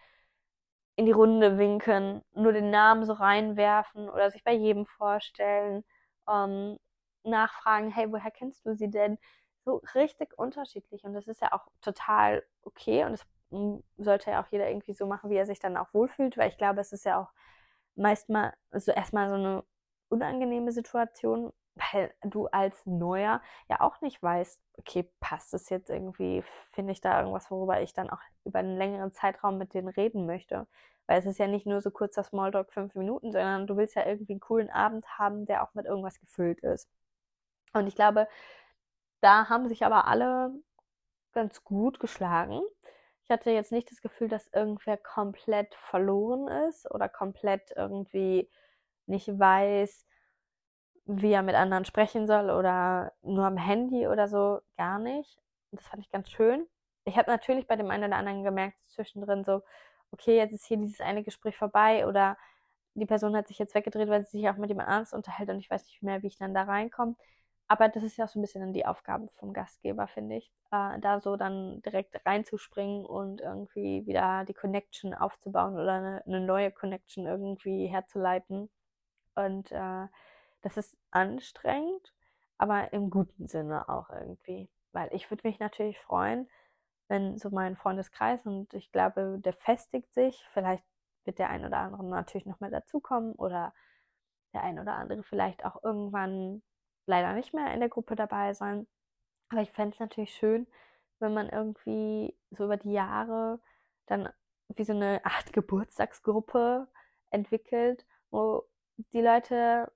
in 0.97 1.07
die 1.07 1.13
Runde 1.13 1.59
winken, 1.59 2.23
nur 2.35 2.53
den 2.53 2.71
Namen 2.71 3.05
so 3.05 3.13
reinwerfen 3.13 4.09
oder 4.11 4.31
sich 4.31 4.43
bei 4.43 4.53
jedem 4.53 4.85
vorstellen, 4.85 5.85
ähm, 6.29 6.77
nachfragen, 7.23 7.91
hey, 7.91 8.11
woher 8.11 8.31
kennst 8.33 8.67
du 8.67 8.75
sie 8.75 8.91
denn? 8.91 9.19
So 9.65 9.83
richtig 9.95 10.37
unterschiedlich 10.39 11.05
und 11.05 11.15
das 11.15 11.29
ist 11.29 11.41
ja 11.41 11.53
auch 11.53 11.69
total 11.83 12.43
okay 12.63 13.05
und 13.05 13.13
das 13.13 13.27
hm, 13.51 13.83
sollte 13.97 14.31
ja 14.33 14.43
auch 14.43 14.49
jeder 14.51 14.69
irgendwie 14.69 14.95
so 14.95 15.07
machen, 15.07 15.31
wie 15.31 15.37
er 15.37 15.47
sich 15.47 15.61
dann 15.61 15.77
auch 15.77 15.93
wohlfühlt, 15.95 16.37
weil 16.37 16.49
ich 16.49 16.59
glaube, 16.59 16.81
es 16.81 16.93
ist 16.93 17.05
ja 17.05 17.21
auch 17.21 17.31
meist 17.95 18.29
mal 18.29 18.55
so 18.73 18.93
erstmal 18.93 19.29
so 19.29 19.35
eine 19.37 19.65
unangenehme 20.09 20.73
Situation, 20.73 21.53
weil 21.93 22.13
du 22.23 22.47
als 22.49 22.85
Neuer 22.87 23.43
ja 23.69 23.81
auch 23.81 24.01
nicht 24.01 24.23
weißt, 24.23 24.61
okay, 24.79 25.11
passt 25.21 25.55
es 25.55 25.69
jetzt 25.71 25.91
irgendwie, 25.91 26.43
finde 26.73 26.93
ich 26.93 27.01
da 27.01 27.21
irgendwas, 27.21 27.51
worüber 27.51 27.81
ich 27.81 27.93
dann 27.93 28.11
auch 28.11 28.21
über 28.45 28.61
einen 28.61 28.77
längeren 28.77 29.13
Zeitraum 29.13 29.59
mit 29.59 29.75
denen 29.75 29.89
reden 29.89 30.27
möchte. 30.27 30.67
Weil 31.07 31.21
es 31.21 31.27
ist 31.27 31.39
ja 31.39 31.47
nicht 31.47 31.67
nur 31.67 31.81
so 31.81 31.91
kurzer 31.91 32.23
Smalltalk, 32.23 32.73
fünf 32.73 32.95
Minuten, 32.95 33.33
sondern 33.33 33.67
du 33.67 33.77
willst 33.77 33.95
ja 33.95 34.05
irgendwie 34.07 34.35
einen 34.35 34.41
coolen 34.41 34.71
Abend 34.71 35.19
haben, 35.19 35.47
der 35.47 35.63
auch 35.63 35.75
mit 35.75 35.87
irgendwas 35.87 36.21
gefüllt 36.21 36.61
ist. 36.61 36.89
Und 37.73 37.87
ich 37.87 37.95
glaube, 37.95 38.29
da 39.21 39.49
haben 39.49 39.69
sich 39.69 39.85
aber 39.85 40.07
alle 40.07 40.53
ganz 41.33 41.65
gut 41.65 42.01
geschlagen. 42.01 42.61
Ich 43.25 43.31
hatte 43.31 43.51
jetzt 43.51 43.73
nicht 43.73 43.91
das 43.91 44.01
Gefühl, 44.01 44.29
dass 44.29 44.49
irgendwer 44.49 44.97
komplett 44.97 45.75
verloren 45.75 46.49
ist 46.69 46.91
oder 46.91 47.09
komplett 47.09 47.73
irgendwie 47.77 48.51
nicht 49.07 49.39
weiß, 49.39 50.07
wie 51.09 51.33
er 51.33 51.43
mit 51.43 51.55
anderen 51.55 51.87
sprechen 51.87 52.27
soll 52.27 52.51
oder 52.51 53.13
nur 53.23 53.47
am 53.47 53.57
Handy 53.57 54.07
oder 54.07 54.29
so, 54.29 54.61
gar 54.77 54.99
nicht. 54.99 55.39
Das 55.73 55.87
fand 55.89 56.03
ich 56.03 56.11
ganz 56.11 56.31
schön. 56.31 56.67
Ich 57.05 57.17
habe 57.17 57.31
natürlich 57.31 57.67
bei 57.67 57.77
dem 57.77 57.91
einen 57.91 58.05
oder 58.05 58.17
anderen 58.17 58.45
gemerkt, 58.45 58.77
zwischendrin 58.89 59.43
so, 59.43 59.63
okay, 60.13 60.37
jetzt 60.37 60.53
ist 60.53 60.67
hier 60.67 60.77
dieses 60.77 61.01
eine 61.01 61.25
Gespräch 61.25 61.57
vorbei 61.57 62.07
oder 62.07 62.37
die 62.95 63.07
Person 63.07 63.37
hat 63.37 63.49
sich 63.49 63.59
jetzt 63.59 63.75
weggedreht, 63.75 64.09
weil 64.09 64.23
sie 64.25 64.39
sich 64.39 64.49
auch 64.51 64.57
mit 64.57 64.69
jemand 64.69 64.89
anderes 64.89 65.13
unterhält 65.15 65.49
und 65.49 65.61
ich 65.61 65.71
weiß 65.71 65.87
nicht 65.87 66.03
mehr, 66.03 66.23
wie 66.23 66.27
ich 66.29 66.37
dann 66.37 66.55
da 66.55 66.65
reinkomme. 66.65 67.17
Aber 67.69 67.89
das 67.89 68.03
ist 68.03 68.17
ja 68.17 68.25
auch 68.25 68.29
so 68.29 68.39
ein 68.39 68.43
bisschen 68.43 68.63
dann 68.63 68.73
die 68.73 68.87
Aufgabe 68.87 69.29
vom 69.37 69.53
Gastgeber, 69.53 70.09
finde 70.09 70.37
ich, 70.37 70.53
äh, 70.73 70.99
da 71.01 71.21
so 71.21 71.37
dann 71.37 71.81
direkt 71.83 72.21
reinzuspringen 72.27 73.05
und 73.07 73.41
irgendwie 73.41 74.07
wieder 74.07 74.45
die 74.47 74.55
Connection 74.55 75.15
aufzubauen 75.15 75.75
oder 75.75 75.93
eine, 75.95 76.23
eine 76.27 76.41
neue 76.41 76.71
Connection 76.73 77.27
irgendwie 77.27 77.87
herzuleiten. 77.87 78.71
Und 79.35 79.71
äh, 79.73 80.07
das 80.63 80.77
ist 80.77 80.97
anstrengend, 81.11 82.13
aber 82.59 82.93
im 82.93 83.11
guten 83.11 83.47
Sinne 83.49 83.89
auch 83.89 84.11
irgendwie. 84.11 84.69
Weil 84.93 85.13
ich 85.13 85.31
würde 85.31 85.47
mich 85.47 85.59
natürlich 85.61 85.99
freuen, 85.99 86.49
wenn 87.09 87.39
so 87.39 87.51
mein 87.51 87.77
Freundeskreis 87.77 88.45
und 88.47 88.73
ich 88.75 88.93
glaube, 88.93 89.39
der 89.41 89.53
festigt 89.55 90.13
sich. 90.15 90.45
Vielleicht 90.53 90.85
wird 91.25 91.39
der 91.39 91.51
ein 91.51 91.65
oder 91.65 91.79
andere 91.79 92.05
natürlich 92.05 92.47
noch 92.47 92.61
mal 92.61 92.71
dazukommen 92.71 93.35
oder 93.35 93.73
der 94.53 94.63
ein 94.63 94.79
oder 94.79 94.95
andere 94.95 95.23
vielleicht 95.23 95.65
auch 95.65 95.83
irgendwann 95.83 96.63
leider 97.07 97.33
nicht 97.35 97.55
mehr 97.55 97.73
in 97.75 97.81
der 97.81 97.89
Gruppe 97.89 98.17
dabei 98.17 98.55
sein. 98.55 98.87
Aber 99.51 99.63
ich 99.63 99.73
fände 99.73 99.95
es 99.95 100.01
natürlich 100.01 100.35
schön, 100.35 100.67
wenn 101.21 101.35
man 101.35 101.49
irgendwie 101.49 102.37
so 102.51 102.65
über 102.65 102.77
die 102.77 102.93
Jahre 102.93 103.61
dann 104.07 104.29
wie 104.69 104.85
so 104.85 104.93
eine 104.93 105.25
Art 105.25 105.53
Geburtstagsgruppe 105.53 106.89
entwickelt, 107.31 108.07
wo 108.31 108.65
die 109.13 109.21
Leute 109.21 109.91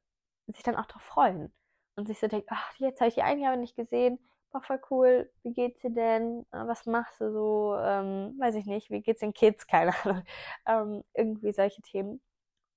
sich 0.52 0.62
dann 0.62 0.76
auch 0.76 0.86
darauf 0.86 1.02
freuen. 1.02 1.52
Und 1.96 2.06
sich 2.08 2.18
so 2.20 2.26
denken, 2.28 2.48
ach, 2.50 2.74
jetzt 2.78 3.00
habe 3.00 3.08
ich 3.08 3.14
die 3.16 3.22
ein 3.22 3.38
Jahr 3.38 3.56
nicht 3.56 3.76
gesehen, 3.76 4.18
boah, 4.50 4.62
voll 4.62 4.80
cool, 4.90 5.30
wie 5.42 5.52
geht's 5.52 5.80
dir 5.82 5.90
denn, 5.90 6.46
äh, 6.52 6.66
was 6.66 6.86
machst 6.86 7.20
du 7.20 7.32
so, 7.32 7.76
ähm, 7.78 8.34
weiß 8.38 8.54
ich 8.56 8.66
nicht, 8.66 8.90
wie 8.90 9.02
geht's 9.02 9.20
den 9.20 9.34
Kids, 9.34 9.66
keine 9.68 9.92
Ahnung, 10.04 10.22
ähm, 10.66 11.04
irgendwie 11.14 11.52
solche 11.52 11.82
Themen. 11.82 12.20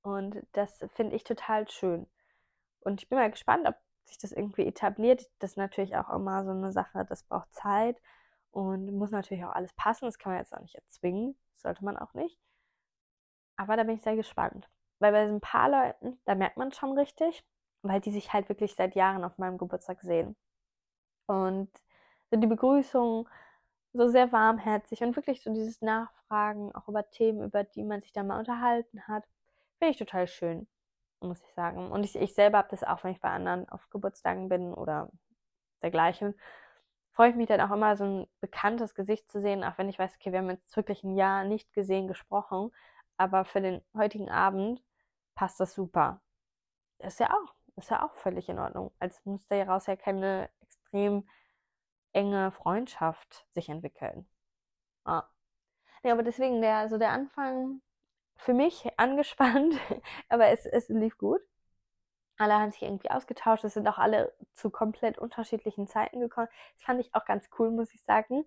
Und 0.03 0.45
das 0.53 0.85
finde 0.93 1.15
ich 1.15 1.23
total 1.23 1.69
schön. 1.69 2.07
Und 2.81 3.01
ich 3.01 3.09
bin 3.09 3.17
mal 3.17 3.31
gespannt, 3.31 3.67
ob 3.67 3.75
sich 4.05 4.17
das 4.19 4.31
irgendwie 4.31 4.67
etabliert, 4.67 5.29
das 5.39 5.51
ist 5.51 5.57
natürlich 5.57 5.95
auch 5.97 6.09
immer 6.09 6.43
so 6.45 6.51
eine 6.51 6.71
Sache, 6.71 7.05
das 7.05 7.23
braucht 7.23 7.53
Zeit 7.53 7.99
und 8.51 8.91
muss 8.97 9.11
natürlich 9.11 9.45
auch 9.45 9.53
alles 9.53 9.73
passen, 9.73 10.05
das 10.05 10.19
kann 10.19 10.33
man 10.33 10.41
jetzt 10.41 10.53
auch 10.53 10.61
nicht 10.61 10.75
erzwingen, 10.75 11.35
sollte 11.55 11.83
man 11.83 11.97
auch 11.97 12.13
nicht, 12.13 12.37
aber 13.57 13.77
da 13.77 13.83
bin 13.83 13.95
ich 13.95 14.01
sehr 14.01 14.15
gespannt. 14.15 14.69
Weil 14.99 15.11
bei 15.11 15.27
so 15.27 15.33
ein 15.33 15.41
paar 15.41 15.69
Leuten, 15.69 16.19
da 16.25 16.35
merkt 16.35 16.57
man 16.57 16.71
schon 16.71 16.97
richtig, 16.97 17.43
weil 17.89 18.01
die 18.01 18.11
sich 18.11 18.33
halt 18.33 18.49
wirklich 18.49 18.75
seit 18.75 18.95
Jahren 18.95 19.23
auf 19.23 19.37
meinem 19.37 19.57
Geburtstag 19.57 20.01
sehen. 20.01 20.35
Und 21.27 21.69
so 22.31 22.39
die 22.39 22.47
Begrüßung 22.47 23.27
so 23.93 24.07
sehr 24.07 24.31
warmherzig 24.31 25.01
und 25.01 25.15
wirklich 25.15 25.41
so 25.43 25.53
dieses 25.53 25.81
Nachfragen 25.81 26.73
auch 26.75 26.87
über 26.87 27.09
Themen, 27.09 27.43
über 27.43 27.63
die 27.63 27.83
man 27.83 28.01
sich 28.01 28.11
da 28.13 28.23
mal 28.23 28.39
unterhalten 28.39 29.07
hat, 29.07 29.23
finde 29.79 29.91
ich 29.91 29.97
total 29.97 30.27
schön, 30.27 30.67
muss 31.21 31.41
ich 31.41 31.53
sagen. 31.53 31.91
Und 31.91 32.03
ich, 32.03 32.15
ich 32.15 32.33
selber 32.33 32.59
habe 32.59 32.67
das 32.71 32.83
auch, 32.83 33.03
wenn 33.03 33.11
ich 33.13 33.21
bei 33.21 33.29
anderen 33.29 33.69
auf 33.69 33.89
Geburtstagen 33.89 34.49
bin 34.49 34.73
oder 34.73 35.09
dergleichen, 35.81 36.35
freue 37.13 37.29
ich 37.29 37.35
mich 37.35 37.47
dann 37.47 37.61
auch 37.61 37.71
immer, 37.71 37.95
so 37.95 38.03
ein 38.03 38.27
bekanntes 38.41 38.95
Gesicht 38.95 39.31
zu 39.31 39.39
sehen, 39.39 39.63
auch 39.63 39.77
wenn 39.77 39.89
ich 39.89 39.99
weiß, 39.99 40.15
okay, 40.15 40.31
wir 40.31 40.39
haben 40.39 40.49
jetzt 40.49 40.75
wirklich 40.75 41.03
ein 41.03 41.15
Jahr 41.15 41.45
nicht 41.45 41.71
gesehen, 41.73 42.07
gesprochen, 42.07 42.71
aber 43.17 43.45
für 43.45 43.61
den 43.61 43.81
heutigen 43.95 44.29
Abend 44.29 44.83
passt 45.35 45.59
das 45.59 45.73
super. 45.73 46.21
Ist 46.99 47.19
ja 47.19 47.31
auch 47.31 47.53
ist 47.75 47.89
ja 47.89 48.05
auch 48.05 48.15
völlig 48.15 48.49
in 48.49 48.59
Ordnung. 48.59 48.91
Als 48.99 49.23
muss 49.25 49.47
daraus 49.47 49.87
ja 49.87 49.95
keine 49.95 50.49
extrem 50.61 51.27
enge 52.13 52.51
Freundschaft 52.51 53.45
sich 53.53 53.69
entwickeln. 53.69 54.27
Ah. 55.03 55.23
Ja, 56.03 56.13
aber 56.13 56.23
deswegen 56.23 56.61
der, 56.61 56.89
so 56.89 56.97
der 56.97 57.11
Anfang 57.11 57.81
für 58.37 58.53
mich 58.53 58.87
angespannt, 58.97 59.75
aber 60.29 60.47
es, 60.47 60.65
es 60.65 60.89
lief 60.89 61.17
gut. 61.17 61.41
Alle 62.37 62.55
haben 62.55 62.71
sich 62.71 62.81
irgendwie 62.81 63.11
ausgetauscht. 63.11 63.63
Es 63.63 63.75
sind 63.75 63.87
auch 63.87 63.97
alle 63.97 64.33
zu 64.53 64.69
komplett 64.69 65.17
unterschiedlichen 65.17 65.87
Zeiten 65.87 66.19
gekommen. 66.19 66.49
Das 66.73 66.83
fand 66.83 66.99
ich 66.99 67.15
auch 67.15 67.25
ganz 67.25 67.49
cool, 67.57 67.71
muss 67.71 67.93
ich 67.93 68.03
sagen. 68.03 68.45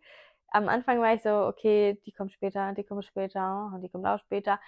Am 0.48 0.68
Anfang 0.68 1.00
war 1.00 1.14
ich 1.14 1.22
so, 1.22 1.46
okay, 1.46 2.00
die 2.04 2.12
kommt 2.12 2.32
später, 2.32 2.72
die 2.74 2.84
kommt 2.84 3.04
später 3.04 3.70
und 3.74 3.82
die 3.82 3.88
kommt 3.88 4.06
auch 4.06 4.18
später. 4.18 4.60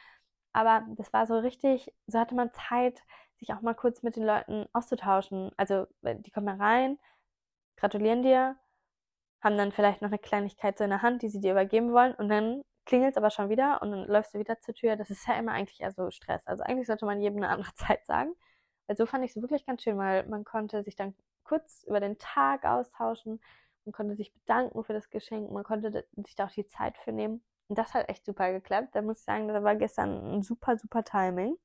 Aber 0.53 0.85
das 0.97 1.13
war 1.13 1.27
so 1.27 1.39
richtig, 1.39 1.95
so 2.07 2.19
hatte 2.19 2.35
man 2.35 2.53
Zeit, 2.53 3.03
sich 3.41 3.53
auch 3.53 3.63
mal 3.63 3.75
kurz 3.75 4.03
mit 4.03 4.17
den 4.17 4.25
Leuten 4.25 4.67
auszutauschen. 4.73 5.51
Also 5.57 5.87
die 6.03 6.31
kommen 6.31 6.61
rein, 6.61 6.99
gratulieren 7.77 8.23
dir, 8.23 8.57
haben 9.43 9.57
dann 9.57 9.73
vielleicht 9.73 10.03
noch 10.03 10.11
eine 10.11 10.19
Kleinigkeit 10.19 10.79
so 10.79 10.85
in 10.85 10.91
der 10.91 11.03
Hand, 11.03 11.23
die 11.23 11.29
sie 11.29 11.41
dir 11.41 11.53
übergeben 11.53 11.93
wollen 11.93 12.15
und 12.15 12.29
dann 12.29 12.63
klingelt 12.87 13.13
es 13.13 13.17
aber 13.17 13.31
schon 13.31 13.49
wieder 13.49 13.81
und 13.83 13.91
dann 13.91 14.07
läufst 14.07 14.35
du 14.35 14.39
wieder 14.39 14.61
zur 14.61 14.75
Tür. 14.75 14.97
Das 14.97 15.11
ist 15.11 15.27
ja 15.27 15.35
immer 15.39 15.53
eigentlich 15.53 15.81
eher 15.81 15.93
so 15.93 16.11
Stress. 16.11 16.47
Also 16.47 16.63
eigentlich 16.65 16.87
sollte 16.87 17.07
man 17.07 17.21
jedem 17.21 17.39
eine 17.39 17.49
andere 17.49 17.75
Zeit 17.75 18.05
sagen. 18.07 18.35
Also 18.89 19.07
fand 19.07 19.25
ich 19.25 19.31
es 19.31 19.43
wirklich 19.43 19.67
ganz 19.67 19.83
schön, 19.83 19.97
weil 19.99 20.27
man 20.27 20.45
konnte 20.45 20.83
sich 20.83 20.97
dann 20.97 21.15
kurz 21.45 21.85
über 21.87 22.01
den 22.01 22.19
Tag 22.19 22.65
austauschen, 22.65 23.41
man 23.85 23.93
konnte 23.93 24.15
sich 24.15 24.33
bedanken 24.33 24.85
für 24.85 24.93
das 24.93 25.11
Geschenk, 25.11 25.51
man 25.51 25.65
konnte 25.65 26.05
sich 26.17 26.35
da 26.37 26.47
auch 26.47 26.51
die 26.51 26.67
Zeit 26.67 26.99
für 26.99 27.13
nehmen. 27.13 27.43
Und 27.69 27.79
das 27.79 27.95
hat 27.95 28.09
echt 28.09 28.27
super 28.27 28.53
geklappt. 28.53 28.95
Da 28.95 29.03
muss 29.03 29.21
ich 29.21 29.25
sagen, 29.25 29.49
da 29.49 29.63
war 29.63 29.77
gestern 29.77 30.35
ein 30.35 30.43
super, 30.43 30.77
super 30.77 31.05
Timing. 31.05 31.57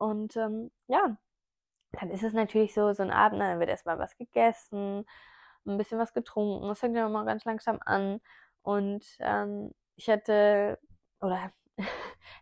Und 0.00 0.36
ähm, 0.36 0.70
ja, 0.88 1.18
dann 1.92 2.10
ist 2.10 2.22
es 2.24 2.32
natürlich 2.32 2.74
so, 2.74 2.92
so 2.94 3.02
ein 3.02 3.10
Abend, 3.10 3.40
dann 3.40 3.60
wird 3.60 3.70
erstmal 3.70 3.98
was 3.98 4.16
gegessen, 4.16 5.04
ein 5.66 5.78
bisschen 5.78 5.98
was 5.98 6.14
getrunken. 6.14 6.70
Es 6.70 6.80
fängt 6.80 6.96
dann 6.96 7.08
immer 7.08 7.24
ganz 7.26 7.44
langsam 7.44 7.80
an. 7.84 8.20
Und 8.62 9.04
ähm, 9.20 9.72
ich 9.96 10.08
hätte, 10.08 10.78
oder 11.20 11.52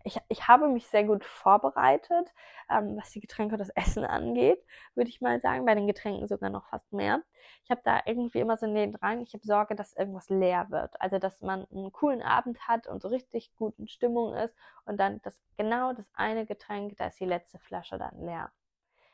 ich, 0.04 0.18
ich 0.28 0.48
habe 0.48 0.68
mich 0.68 0.86
sehr 0.88 1.04
gut 1.04 1.24
vorbereitet, 1.24 2.32
ähm, 2.70 2.96
was 2.96 3.10
die 3.10 3.20
Getränke 3.20 3.54
und 3.54 3.58
das 3.58 3.70
Essen 3.70 4.04
angeht, 4.04 4.64
würde 4.94 5.10
ich 5.10 5.20
mal 5.20 5.40
sagen. 5.40 5.64
Bei 5.64 5.74
den 5.74 5.86
Getränken 5.86 6.26
sogar 6.26 6.50
noch 6.50 6.66
fast 6.68 6.92
mehr. 6.92 7.22
Ich 7.64 7.70
habe 7.70 7.80
da 7.84 8.00
irgendwie 8.06 8.40
immer 8.40 8.56
so 8.56 8.66
den 8.66 8.92
Drang, 8.92 9.22
ich 9.22 9.34
habe 9.34 9.44
Sorge, 9.46 9.74
dass 9.74 9.94
irgendwas 9.94 10.28
leer 10.28 10.70
wird. 10.70 11.00
Also, 11.00 11.18
dass 11.18 11.40
man 11.42 11.66
einen 11.70 11.92
coolen 11.92 12.22
Abend 12.22 12.66
hat 12.68 12.86
und 12.86 13.02
so 13.02 13.08
richtig 13.08 13.54
guten 13.56 13.88
Stimmung 13.88 14.34
ist 14.34 14.54
und 14.86 14.98
dann 14.98 15.20
das 15.22 15.40
genau 15.56 15.92
das 15.92 16.10
eine 16.14 16.46
Getränk, 16.46 16.96
da 16.96 17.06
ist 17.06 17.20
die 17.20 17.26
letzte 17.26 17.58
Flasche 17.58 17.98
dann 17.98 18.24
leer. 18.24 18.50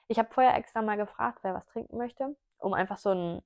Ich 0.09 0.19
habe 0.19 0.33
vorher 0.33 0.57
extra 0.57 0.83
mal 0.83 0.97
gefragt, 0.97 1.39
wer 1.43 1.55
was 1.55 1.67
trinken 1.67 1.97
möchte, 1.97 2.37
um 2.59 2.75
einfach 2.75 2.99
so 2.99 3.11
ein 3.11 3.43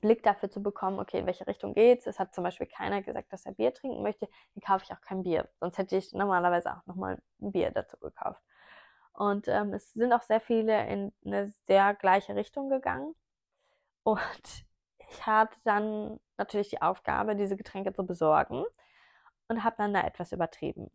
Blick 0.00 0.22
dafür 0.22 0.50
zu 0.50 0.62
bekommen, 0.62 0.98
okay, 0.98 1.18
in 1.18 1.26
welche 1.26 1.46
Richtung 1.46 1.74
geht's. 1.74 2.06
Es 2.06 2.18
hat 2.18 2.34
zum 2.34 2.44
Beispiel 2.44 2.66
keiner 2.66 3.02
gesagt, 3.02 3.32
dass 3.32 3.46
er 3.46 3.52
Bier 3.52 3.72
trinken 3.72 4.02
möchte, 4.02 4.28
dann 4.54 4.62
kaufe 4.62 4.84
ich 4.84 4.92
auch 4.92 5.00
kein 5.00 5.22
Bier. 5.22 5.48
Sonst 5.60 5.78
hätte 5.78 5.96
ich 5.96 6.12
normalerweise 6.12 6.72
auch 6.72 6.86
nochmal 6.86 7.20
ein 7.40 7.52
Bier 7.52 7.70
dazu 7.70 7.98
gekauft. 7.98 8.42
Und 9.12 9.46
ähm, 9.48 9.72
es 9.72 9.92
sind 9.92 10.12
auch 10.12 10.22
sehr 10.22 10.40
viele 10.40 10.86
in 10.88 11.12
eine 11.24 11.48
sehr 11.66 11.94
gleiche 11.94 12.34
Richtung 12.34 12.68
gegangen. 12.68 13.14
Und 14.02 14.66
ich 15.08 15.26
hatte 15.26 15.56
dann 15.64 16.20
natürlich 16.36 16.70
die 16.70 16.82
Aufgabe, 16.82 17.36
diese 17.36 17.56
Getränke 17.56 17.92
zu 17.92 18.04
besorgen 18.04 18.64
und 19.48 19.64
habe 19.64 19.76
dann 19.78 19.94
da 19.94 20.02
etwas 20.02 20.32
übertrieben. 20.32 20.90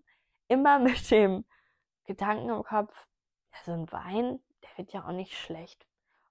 Immer 0.47 0.79
mit 0.79 1.09
dem 1.11 1.45
Gedanken 2.05 2.49
im 2.49 2.63
Kopf, 2.63 3.07
ja, 3.53 3.59
so 3.65 3.71
ein 3.71 3.91
Wein, 3.91 4.39
der 4.63 4.77
wird 4.77 4.93
ja 4.93 5.05
auch 5.05 5.11
nicht 5.11 5.37
schlecht. 5.37 5.85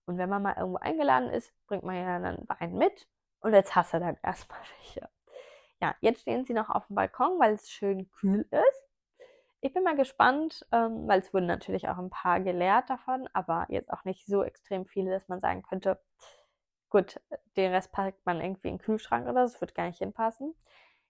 Und 0.09 0.17
wenn 0.17 0.31
man 0.31 0.43
mal 0.43 0.57
irgendwo 0.57 0.79
eingeladen 0.79 1.29
ist, 1.29 1.53
bringt 1.67 1.85
man 1.85 1.95
ja 1.95 2.19
dann 2.19 2.49
Wein 2.49 2.73
mit. 2.79 3.07
Und 3.41 3.53
jetzt 3.53 3.77
hast 3.77 3.93
du 3.93 4.01
dann 4.01 4.17
erstmal 4.23 4.59
welche. 4.79 5.07
Ja, 5.83 5.95
jetzt 6.01 6.23
stehen 6.23 6.45
sie 6.47 6.55
noch 6.55 6.71
auf 6.71 6.87
dem 6.87 6.97
Balkon, 6.97 7.39
weil 7.39 7.53
es 7.53 7.71
schön 7.71 8.11
kühl 8.11 8.49
ist. 8.51 8.89
Ich 9.61 9.75
bin 9.75 9.83
mal 9.83 9.97
gespannt, 9.97 10.67
ähm, 10.73 11.07
weil 11.07 11.21
es 11.21 11.35
wurden 11.35 11.47
natürlich 11.47 11.91
auch 11.91 11.99
ein 11.99 12.09
paar 12.09 12.41
geleert 12.41 12.89
davon, 12.89 13.29
aber 13.35 13.67
jetzt 13.69 13.91
auch 13.93 14.05
nicht 14.05 14.25
so 14.25 14.43
extrem 14.43 14.87
viele, 14.87 15.11
dass 15.11 15.29
man 15.29 15.41
sagen 15.41 15.63
könnte, 15.63 16.01
gut, 16.89 17.21
den 17.57 17.73
Rest 17.73 17.93
packt 17.93 18.25
man 18.25 18.41
irgendwie 18.41 18.69
in 18.69 18.77
den 18.77 18.83
Kühlschrank 18.83 19.29
oder 19.29 19.47
so, 19.47 19.53
das 19.53 19.61
wird 19.61 19.75
gar 19.75 19.87
nicht 19.87 19.99
hinpassen. 19.99 20.55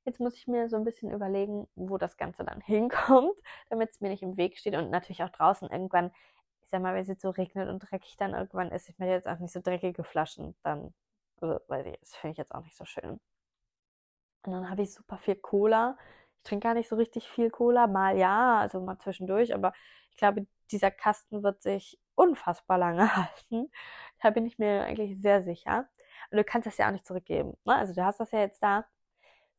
Jetzt 0.05 0.19
muss 0.19 0.35
ich 0.35 0.49
mir 0.49 0.69
so 0.69 0.76
ein 0.76 0.85
bisschen 0.85 1.12
überlegen, 1.12 1.69
wo 1.76 1.99
das 1.99 2.17
Ganze 2.17 2.43
dann 2.43 2.61
hinkommt, 2.67 3.38
damit 3.69 3.90
es 3.90 4.00
mir 4.00 4.09
nicht 4.09 4.25
im 4.25 4.37
Weg 4.37 4.59
steht 4.59 4.75
und 4.75 4.90
natürlich 4.90 5.23
auch 5.23 5.31
draußen 5.31 5.71
irgendwann 5.71 6.11
ich 6.68 6.70
sag 6.70 6.82
mal, 6.82 6.92
wenn 6.92 7.00
es 7.00 7.08
jetzt 7.08 7.22
so 7.22 7.30
regnet 7.30 7.66
und 7.70 7.78
dreckig 7.78 8.18
dann 8.18 8.34
irgendwann 8.34 8.70
ist, 8.70 8.90
ich 8.90 8.98
mir 8.98 9.08
jetzt 9.08 9.26
auch 9.26 9.38
nicht 9.38 9.54
so 9.54 9.60
dreckige 9.62 10.04
Flaschen, 10.04 10.54
dann, 10.62 10.92
also, 11.40 11.58
weiß 11.66 11.87
ich, 11.87 11.98
das 11.98 12.14
finde 12.14 12.32
ich 12.32 12.37
jetzt 12.37 12.54
auch 12.54 12.62
nicht 12.62 12.76
so 12.76 12.84
schön. 12.84 13.18
Und 14.42 14.52
dann 14.52 14.68
habe 14.68 14.82
ich 14.82 14.92
super 14.92 15.16
viel 15.16 15.37
Cola. 15.37 15.96
Ich 16.37 16.42
trinke 16.42 16.64
gar 16.64 16.75
nicht 16.75 16.90
so 16.90 16.96
richtig 16.96 17.26
viel 17.26 17.48
Cola, 17.48 17.87
mal 17.87 18.18
ja, 18.18 18.58
also 18.60 18.80
mal 18.82 18.98
zwischendurch, 18.98 19.54
aber 19.54 19.72
ich 20.10 20.18
glaube, 20.18 20.46
dieser 20.70 20.90
Kasten 20.90 21.42
wird 21.42 21.62
sich 21.62 21.98
unfassbar 22.14 22.76
lange 22.76 23.08
halten. 23.16 23.70
Da 24.20 24.28
bin 24.28 24.44
ich 24.44 24.58
mir 24.58 24.84
eigentlich 24.84 25.18
sehr 25.22 25.40
sicher. 25.40 25.88
Und 26.30 26.37
du 26.37 26.44
kannst 26.44 26.66
das 26.66 26.76
ja 26.76 26.88
auch 26.88 26.92
nicht 26.92 27.06
zurückgeben. 27.06 27.56
Ne? 27.64 27.76
Also 27.76 27.94
du 27.94 28.04
hast 28.04 28.20
das 28.20 28.30
ja 28.32 28.40
jetzt 28.40 28.62
da. 28.62 28.84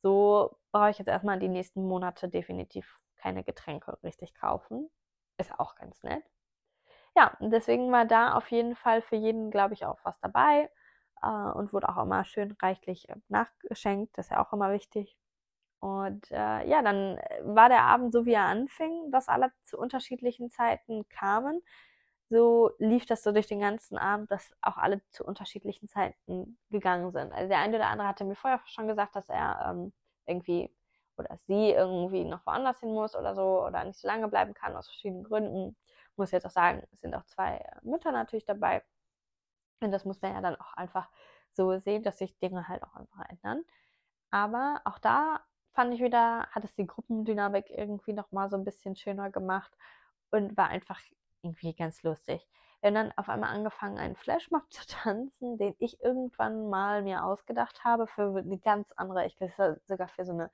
So 0.03 0.59
brauche 0.71 0.91
ich 0.91 0.99
jetzt 0.99 1.07
erstmal 1.07 1.39
die 1.39 1.47
nächsten 1.47 1.87
Monate 1.87 2.29
definitiv 2.29 2.99
keine 3.17 3.43
Getränke 3.43 3.97
richtig 4.03 4.35
kaufen. 4.35 4.91
Ist 5.39 5.59
auch 5.59 5.73
ganz 5.73 6.03
nett 6.03 6.23
ja, 7.19 7.35
deswegen 7.41 7.91
war 7.91 8.05
da 8.05 8.33
auf 8.35 8.49
jeden 8.51 8.75
Fall 8.75 9.01
für 9.01 9.15
jeden, 9.17 9.51
glaube 9.51 9.73
ich, 9.73 9.85
auch 9.85 9.99
was 10.03 10.19
dabei 10.21 10.69
äh, 11.21 11.27
und 11.27 11.73
wurde 11.73 11.89
auch 11.89 12.01
immer 12.03 12.23
schön 12.23 12.55
reichlich 12.61 13.09
äh, 13.09 13.15
nachgeschenkt. 13.27 14.17
Das 14.17 14.27
ist 14.27 14.31
ja 14.31 14.41
auch 14.45 14.53
immer 14.53 14.71
wichtig. 14.71 15.17
Und 15.79 16.31
äh, 16.31 16.67
ja, 16.69 16.81
dann 16.81 17.17
äh, 17.17 17.41
war 17.43 17.69
der 17.69 17.83
Abend 17.83 18.13
so, 18.13 18.25
wie 18.25 18.33
er 18.33 18.45
anfing, 18.45 19.11
dass 19.11 19.27
alle 19.29 19.51
zu 19.63 19.77
unterschiedlichen 19.77 20.49
Zeiten 20.49 21.07
kamen. 21.09 21.61
So 22.29 22.71
lief 22.79 23.05
das 23.05 23.23
so 23.23 23.31
durch 23.33 23.47
den 23.47 23.59
ganzen 23.61 23.97
Abend, 23.97 24.31
dass 24.31 24.53
auch 24.61 24.77
alle 24.77 25.01
zu 25.11 25.25
unterschiedlichen 25.25 25.89
Zeiten 25.89 26.57
gegangen 26.69 27.11
sind. 27.11 27.33
Also 27.33 27.49
der 27.49 27.59
eine 27.59 27.77
oder 27.77 27.87
andere 27.89 28.07
hatte 28.07 28.23
mir 28.25 28.35
vorher 28.35 28.61
schon 28.67 28.87
gesagt, 28.87 29.15
dass 29.15 29.29
er 29.29 29.71
ähm, 29.71 29.93
irgendwie 30.25 30.71
oder 31.17 31.37
sie 31.47 31.71
irgendwie 31.71 32.23
noch 32.23 32.45
woanders 32.45 32.79
hin 32.79 32.93
muss 32.93 33.15
oder 33.15 33.35
so 33.35 33.65
oder 33.65 33.83
nicht 33.83 33.99
so 33.99 34.07
lange 34.07 34.27
bleiben 34.29 34.53
kann 34.53 34.75
aus 34.77 34.87
verschiedenen 34.87 35.23
Gründen 35.25 35.75
muss 36.19 36.31
jetzt 36.31 36.45
auch 36.45 36.51
sagen, 36.51 36.83
es 36.91 37.01
sind 37.01 37.15
auch 37.15 37.25
zwei 37.25 37.57
äh, 37.57 37.79
Mütter 37.81 38.11
natürlich 38.11 38.45
dabei. 38.45 38.83
Und 39.81 39.91
das 39.91 40.05
muss 40.05 40.21
man 40.21 40.33
ja 40.33 40.41
dann 40.41 40.55
auch 40.57 40.73
einfach 40.73 41.09
so 41.53 41.79
sehen, 41.79 42.03
dass 42.03 42.19
sich 42.19 42.37
Dinge 42.39 42.67
halt 42.67 42.83
auch 42.83 42.95
einfach 42.95 43.27
ändern. 43.29 43.63
Aber 44.31 44.81
auch 44.85 44.99
da 44.99 45.41
fand 45.73 45.93
ich 45.93 46.01
wieder, 46.01 46.47
hat 46.51 46.63
es 46.63 46.73
die 46.75 46.85
Gruppendynamik 46.85 47.69
irgendwie 47.69 48.13
nochmal 48.13 48.49
so 48.49 48.57
ein 48.57 48.65
bisschen 48.65 48.95
schöner 48.95 49.31
gemacht 49.31 49.75
und 50.31 50.57
war 50.57 50.67
einfach 50.67 50.99
irgendwie 51.41 51.73
ganz 51.73 52.03
lustig. 52.03 52.47
Wir 52.81 52.87
haben 52.87 52.95
dann 52.95 53.13
auf 53.17 53.29
einmal 53.29 53.53
angefangen, 53.53 53.97
einen 53.97 54.15
Flashmob 54.15 54.63
zu 54.71 54.85
tanzen, 54.87 55.57
den 55.57 55.75
ich 55.79 56.01
irgendwann 56.01 56.69
mal 56.69 57.01
mir 57.03 57.23
ausgedacht 57.23 57.83
habe 57.83 58.07
für 58.07 58.37
eine 58.37 58.59
ganz 58.59 58.91
andere, 58.95 59.25
ich 59.25 59.37
glaube 59.37 59.81
sogar 59.85 60.07
für 60.09 60.25
so 60.25 60.33
eine 60.33 60.51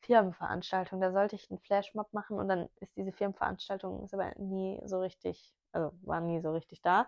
Firmenveranstaltung. 0.00 1.00
Da 1.00 1.12
sollte 1.12 1.36
ich 1.36 1.50
einen 1.50 1.60
Flashmob 1.60 2.12
machen 2.12 2.38
und 2.38 2.48
dann 2.48 2.68
ist 2.80 2.96
diese 2.96 3.12
Firmenveranstaltung 3.12 4.04
ist 4.04 4.14
aber 4.14 4.32
nie 4.38 4.80
so 4.84 5.00
richtig, 5.00 5.54
also 5.72 5.92
war 6.02 6.20
nie 6.20 6.40
so 6.40 6.52
richtig 6.52 6.82
da. 6.82 7.06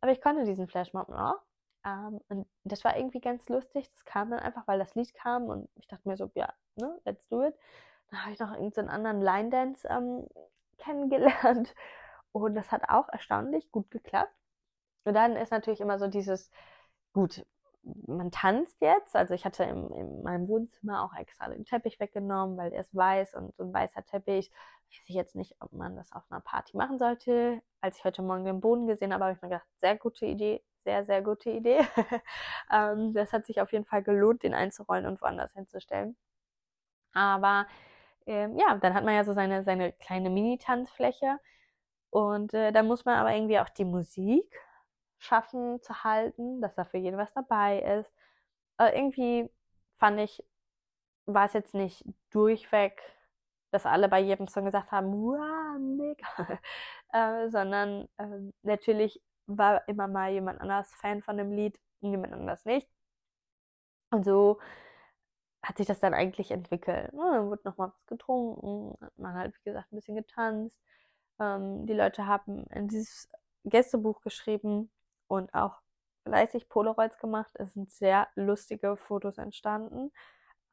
Aber 0.00 0.12
ich 0.12 0.20
konnte 0.20 0.44
diesen 0.44 0.68
Flashmob 0.68 1.08
noch. 1.08 1.40
Ähm, 1.84 2.20
und 2.28 2.46
das 2.64 2.84
war 2.84 2.96
irgendwie 2.96 3.20
ganz 3.20 3.48
lustig. 3.48 3.90
Das 3.92 4.04
kam 4.04 4.30
dann 4.30 4.40
einfach, 4.40 4.66
weil 4.66 4.78
das 4.78 4.94
Lied 4.94 5.14
kam 5.14 5.44
und 5.44 5.68
ich 5.76 5.86
dachte 5.88 6.08
mir 6.08 6.16
so, 6.16 6.30
ja, 6.34 6.52
ne, 6.76 7.00
let's 7.04 7.26
do 7.28 7.42
it. 7.44 7.54
Dann 8.10 8.22
habe 8.22 8.32
ich 8.32 8.38
noch 8.40 8.52
irgendeinen 8.52 8.88
anderen 8.88 9.20
Line 9.22 9.50
Dance 9.50 9.86
ähm, 9.88 10.26
kennengelernt 10.78 11.74
und 12.32 12.54
das 12.54 12.72
hat 12.72 12.88
auch 12.88 13.08
erstaunlich 13.08 13.70
gut 13.70 13.90
geklappt. 13.90 14.34
Und 15.04 15.14
dann 15.14 15.36
ist 15.36 15.52
natürlich 15.52 15.80
immer 15.80 15.98
so 15.98 16.08
dieses, 16.08 16.50
gut, 17.12 17.44
man 18.06 18.30
tanzt 18.30 18.80
jetzt. 18.80 19.16
Also 19.16 19.34
ich 19.34 19.44
hatte 19.44 19.64
im, 19.64 19.90
in 19.92 20.22
meinem 20.22 20.48
Wohnzimmer 20.48 21.04
auch 21.04 21.18
extra 21.18 21.48
den 21.48 21.64
Teppich 21.64 22.00
weggenommen, 22.00 22.56
weil 22.56 22.70
der 22.70 22.80
ist 22.80 22.94
weiß 22.94 23.34
und 23.34 23.54
so 23.56 23.64
ein 23.64 23.72
weißer 23.74 24.04
Teppich. 24.04 24.50
Ich 24.90 25.00
weiß 25.00 25.14
jetzt 25.14 25.34
nicht, 25.34 25.56
ob 25.60 25.72
man 25.72 25.96
das 25.96 26.12
auf 26.12 26.22
einer 26.30 26.40
Party 26.40 26.76
machen 26.76 26.98
sollte. 26.98 27.62
Als 27.80 27.98
ich 27.98 28.04
heute 28.04 28.22
Morgen 28.22 28.44
den 28.44 28.60
Boden 28.60 28.86
gesehen 28.86 29.12
habe, 29.12 29.24
habe 29.24 29.34
ich 29.34 29.42
mir 29.42 29.48
gedacht, 29.48 29.66
sehr 29.78 29.96
gute 29.96 30.26
Idee, 30.26 30.62
sehr, 30.84 31.04
sehr 31.04 31.22
gute 31.22 31.50
Idee. 31.50 31.80
ähm, 32.72 33.12
das 33.14 33.32
hat 33.32 33.46
sich 33.46 33.60
auf 33.60 33.72
jeden 33.72 33.84
Fall 33.84 34.02
gelohnt, 34.02 34.42
den 34.42 34.54
einzurollen 34.54 35.06
und 35.06 35.20
woanders 35.20 35.52
hinzustellen. 35.54 36.16
Aber 37.12 37.66
ähm, 38.26 38.56
ja, 38.58 38.76
dann 38.76 38.94
hat 38.94 39.04
man 39.04 39.14
ja 39.14 39.24
so 39.24 39.32
seine, 39.32 39.64
seine 39.64 39.92
kleine 39.92 40.30
Mini-Tanzfläche. 40.30 41.38
Und 42.10 42.54
äh, 42.54 42.72
da 42.72 42.82
muss 42.82 43.04
man 43.04 43.16
aber 43.18 43.34
irgendwie 43.34 43.58
auch 43.58 43.68
die 43.68 43.84
Musik 43.84 44.46
schaffen 45.24 45.80
zu 45.82 46.04
halten, 46.04 46.60
dass 46.60 46.74
da 46.74 46.84
für 46.84 46.98
jeden 46.98 47.18
was 47.18 47.32
dabei 47.32 47.80
ist. 47.80 48.12
Aber 48.76 48.94
irgendwie 48.94 49.50
fand 49.98 50.20
ich, 50.20 50.44
war 51.26 51.46
es 51.46 51.54
jetzt 51.54 51.74
nicht 51.74 52.04
durchweg, 52.30 53.00
dass 53.70 53.86
alle 53.86 54.08
bei 54.08 54.20
jedem 54.20 54.48
Song 54.48 54.66
gesagt 54.66 54.92
haben, 54.92 55.12
wow, 55.12 55.78
mega, 55.78 56.26
äh, 57.12 57.50
sondern 57.50 58.08
äh, 58.18 58.52
natürlich 58.62 59.22
war 59.46 59.86
immer 59.88 60.08
mal 60.08 60.32
jemand 60.32 60.60
anders 60.60 60.92
Fan 60.94 61.22
von 61.22 61.36
dem 61.36 61.52
Lied, 61.52 61.78
jemand 62.00 62.32
anders 62.32 62.64
nicht. 62.64 62.88
Und 64.10 64.24
so 64.24 64.60
hat 65.62 65.78
sich 65.78 65.86
das 65.86 66.00
dann 66.00 66.14
eigentlich 66.14 66.50
entwickelt. 66.50 67.10
Ja, 67.12 67.30
dann 67.32 67.48
wurde 67.48 67.62
nochmal 67.64 67.88
was 67.88 68.06
getrunken, 68.06 68.96
hat 69.00 69.18
man 69.18 69.34
halt, 69.34 69.54
wie 69.58 69.70
gesagt, 69.70 69.92
ein 69.92 69.96
bisschen 69.96 70.16
getanzt. 70.16 70.78
Ähm, 71.40 71.86
die 71.86 71.94
Leute 71.94 72.26
haben 72.26 72.66
in 72.68 72.88
dieses 72.88 73.28
Gästebuch 73.64 74.20
geschrieben, 74.20 74.90
und 75.28 75.52
auch 75.54 75.80
fleißig 76.24 76.68
Polaroids 76.68 77.18
gemacht. 77.18 77.52
Es 77.54 77.74
sind 77.74 77.90
sehr 77.90 78.28
lustige 78.34 78.96
Fotos 78.96 79.38
entstanden. 79.38 80.12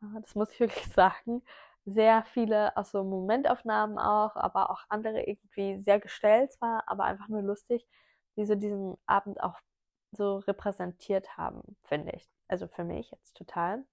Äh, 0.02 0.22
das 0.22 0.36
muss 0.36 0.52
ich 0.52 0.60
wirklich 0.62 0.88
sagen. 0.88 1.44
Sehr 1.86 2.24
viele 2.26 2.78
aus 2.78 2.92
so 2.92 3.04
Momentaufnahmen 3.04 3.98
auch, 3.98 4.36
aber 4.36 4.70
auch 4.70 4.84
andere 4.90 5.24
irgendwie 5.24 5.80
sehr 5.82 6.00
gestellt 6.00 6.54
zwar, 6.54 6.84
aber 6.88 7.06
einfach 7.06 7.28
nur 7.28 7.42
lustig, 7.42 7.88
die 8.38 8.46
so 8.46 8.56
diesen 8.56 8.98
Abend 9.08 9.42
auch 9.42 9.60
so 10.12 10.38
repräsentiert 10.38 11.38
haben, 11.38 11.78
finde 11.84 12.12
ich. 12.16 12.30
Also 12.48 12.68
für 12.68 12.84
mich 12.84 13.12
jetzt 13.12 13.36
total. 13.36 13.84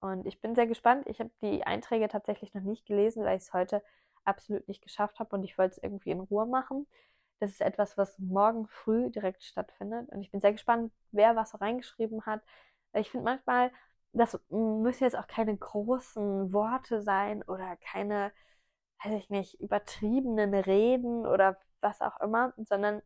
Und 0.00 0.26
ich 0.26 0.40
bin 0.40 0.54
sehr 0.54 0.66
gespannt. 0.66 1.06
Ich 1.06 1.20
habe 1.20 1.30
die 1.42 1.64
Einträge 1.64 2.08
tatsächlich 2.08 2.54
noch 2.54 2.62
nicht 2.62 2.86
gelesen, 2.86 3.24
weil 3.24 3.36
ich 3.36 3.44
es 3.44 3.52
heute 3.52 3.82
absolut 4.24 4.66
nicht 4.68 4.82
geschafft 4.82 5.18
habe 5.18 5.36
und 5.36 5.44
ich 5.44 5.58
wollte 5.58 5.72
es 5.76 5.82
irgendwie 5.82 6.10
in 6.10 6.20
Ruhe 6.20 6.46
machen. 6.46 6.86
Das 7.40 7.50
ist 7.50 7.60
etwas, 7.62 7.96
was 7.98 8.18
morgen 8.18 8.68
früh 8.68 9.10
direkt 9.10 9.42
stattfindet. 9.42 10.08
Und 10.10 10.20
ich 10.22 10.30
bin 10.30 10.40
sehr 10.40 10.52
gespannt, 10.52 10.92
wer 11.12 11.36
was 11.36 11.60
reingeschrieben 11.60 12.24
hat. 12.26 12.42
Ich 12.94 13.10
finde 13.10 13.24
manchmal, 13.24 13.72
das 14.12 14.38
müssen 14.50 15.04
jetzt 15.04 15.16
auch 15.18 15.26
keine 15.26 15.56
großen 15.56 16.52
Worte 16.52 17.02
sein 17.02 17.42
oder 17.44 17.76
keine, 17.76 18.32
weiß 19.04 19.14
ich 19.14 19.30
nicht, 19.30 19.60
übertriebenen 19.60 20.54
Reden 20.54 21.26
oder 21.26 21.58
was 21.80 22.00
auch 22.02 22.20
immer, 22.20 22.52
sondern 22.58 23.02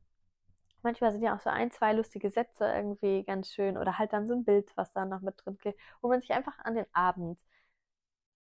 manchmal 0.83 1.12
sind 1.12 1.23
ja 1.23 1.37
auch 1.37 1.40
so 1.40 1.51
ein, 1.51 1.70
zwei 1.70 1.92
lustige 1.92 2.31
Sätze 2.31 2.66
irgendwie 2.66 3.25
ganz 3.25 3.49
schön 3.51 3.79
oder 3.79 3.99
halt 3.99 4.12
dann 4.12 4.27
so 4.27 4.35
ein 4.35 4.44
Bild, 4.44 4.70
was 4.77 4.92
da 4.92 5.05
noch 5.05 5.20
mit 5.20 5.35
drin 5.44 5.59
klebt, 5.59 5.81
wo 6.01 6.09
man 6.09 6.20
sich 6.20 6.33
einfach 6.33 6.59
an 6.61 6.75
den 6.75 6.87
Abend 6.92 7.38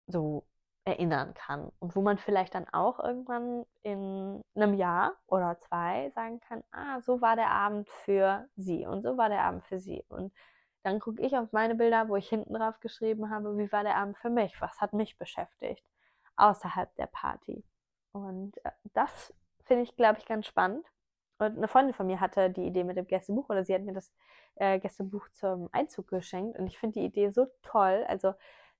so 0.06 0.44
erinnern 0.84 1.34
kann 1.34 1.70
und 1.78 1.94
wo 1.94 2.00
man 2.00 2.18
vielleicht 2.18 2.54
dann 2.54 2.66
auch 2.72 2.98
irgendwann 2.98 3.64
in 3.82 4.42
einem 4.54 4.74
Jahr 4.74 5.14
oder 5.26 5.58
zwei 5.60 6.10
sagen 6.14 6.40
kann, 6.40 6.64
ah, 6.72 7.00
so 7.00 7.20
war 7.20 7.36
der 7.36 7.50
Abend 7.50 7.88
für 7.88 8.48
sie 8.56 8.86
und 8.86 9.02
so 9.02 9.16
war 9.16 9.28
der 9.28 9.42
Abend 9.42 9.62
für 9.64 9.78
sie. 9.78 10.04
Und 10.08 10.32
dann 10.82 10.98
gucke 10.98 11.22
ich 11.22 11.36
auf 11.36 11.52
meine 11.52 11.74
Bilder, 11.74 12.08
wo 12.08 12.16
ich 12.16 12.28
hinten 12.28 12.54
drauf 12.54 12.80
geschrieben 12.80 13.30
habe, 13.30 13.58
wie 13.58 13.70
war 13.70 13.84
der 13.84 13.96
Abend 13.96 14.16
für 14.18 14.30
mich, 14.30 14.58
was 14.60 14.80
hat 14.80 14.92
mich 14.94 15.18
beschäftigt 15.18 15.84
außerhalb 16.36 16.94
der 16.96 17.06
Party? 17.06 17.62
Und 18.12 18.56
äh, 18.64 18.70
das 18.94 19.34
finde 19.64 19.82
ich, 19.82 19.96
glaube 19.96 20.18
ich, 20.18 20.26
ganz 20.26 20.46
spannend. 20.46 20.86
Und 21.38 21.56
eine 21.56 21.68
Freundin 21.68 21.94
von 21.94 22.06
mir 22.06 22.20
hatte 22.20 22.50
die 22.50 22.66
Idee 22.66 22.84
mit 22.84 22.96
dem 22.96 23.06
Gästebuch 23.06 23.48
oder 23.50 23.64
sie 23.64 23.74
hat 23.74 23.82
mir 23.82 23.94
das 23.94 24.12
äh, 24.56 24.78
Gästebuch 24.78 25.28
zum 25.32 25.68
Einzug 25.72 26.08
geschenkt 26.08 26.58
und 26.58 26.66
ich 26.66 26.78
finde 26.78 27.00
die 27.00 27.06
Idee 27.06 27.30
so 27.30 27.46
toll. 27.62 28.04
Also 28.08 28.34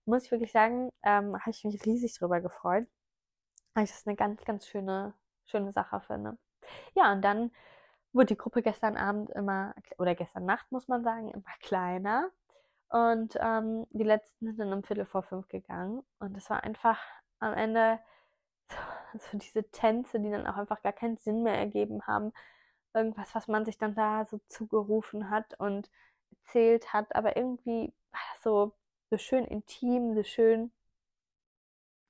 muss 0.07 0.25
ich 0.25 0.31
wirklich 0.31 0.53
sagen, 0.53 0.91
ähm, 1.03 1.39
habe 1.39 1.51
ich 1.51 1.65
mich 1.65 1.85
riesig 1.85 2.19
drüber 2.19 2.41
gefreut, 2.41 2.87
weil 3.75 3.85
ich 3.85 3.91
das 3.91 4.07
eine 4.07 4.17
ganz, 4.17 4.45
ganz 4.45 4.67
schöne, 4.67 5.15
schöne 5.47 5.73
Sache 5.73 6.01
finde. 6.01 6.39
Ja, 6.95 7.13
und 7.13 7.23
dann 7.23 7.51
wurde 8.13 8.27
die 8.27 8.37
Gruppe 8.37 8.63
gestern 8.63 8.97
Abend 8.97 9.31
immer, 9.31 9.75
oder 9.99 10.15
gestern 10.15 10.47
Nacht 10.47 10.71
muss 10.73 10.89
man 10.89 11.05
sagen, 11.05 11.31
immer 11.31 11.45
kleiner. 11.61 12.31
Und 12.89 13.37
ähm, 13.41 13.87
die 13.91 14.05
letzten 14.05 14.47
sind 14.47 14.59
dann 14.59 14.73
um 14.73 14.83
Viertel 14.83 15.07
vor 15.07 15.23
fünf 15.23 15.49
gegangen. 15.49 16.03
Und 16.19 16.37
es 16.37 16.51
war 16.51 16.65
einfach 16.65 16.99
am 17.39 17.55
Ende 17.55 18.01
so 19.15 19.39
diese 19.39 19.71
Tänze, 19.71 20.21
die 20.21 20.31
dann 20.31 20.47
auch 20.47 20.57
einfach 20.57 20.83
gar 20.83 20.93
keinen 20.93 21.17
Sinn 21.17 21.43
mehr 21.43 21.57
ergeben 21.57 22.07
haben. 22.07 22.33
Irgendwas, 22.95 23.35
was 23.35 23.49
man 23.49 23.65
sich 23.65 23.79
dann 23.79 23.95
da 23.95 24.27
so 24.27 24.41
zugerufen 24.49 25.31
hat 25.31 25.59
und 25.61 25.91
erzählt 26.31 26.93
hat, 26.93 27.15
aber 27.15 27.37
irgendwie 27.37 27.93
war 28.11 28.21
das 28.33 28.43
so, 28.43 28.73
so 29.11 29.19
schön 29.19 29.45
intim, 29.45 30.15
so 30.15 30.23
schön 30.23 30.73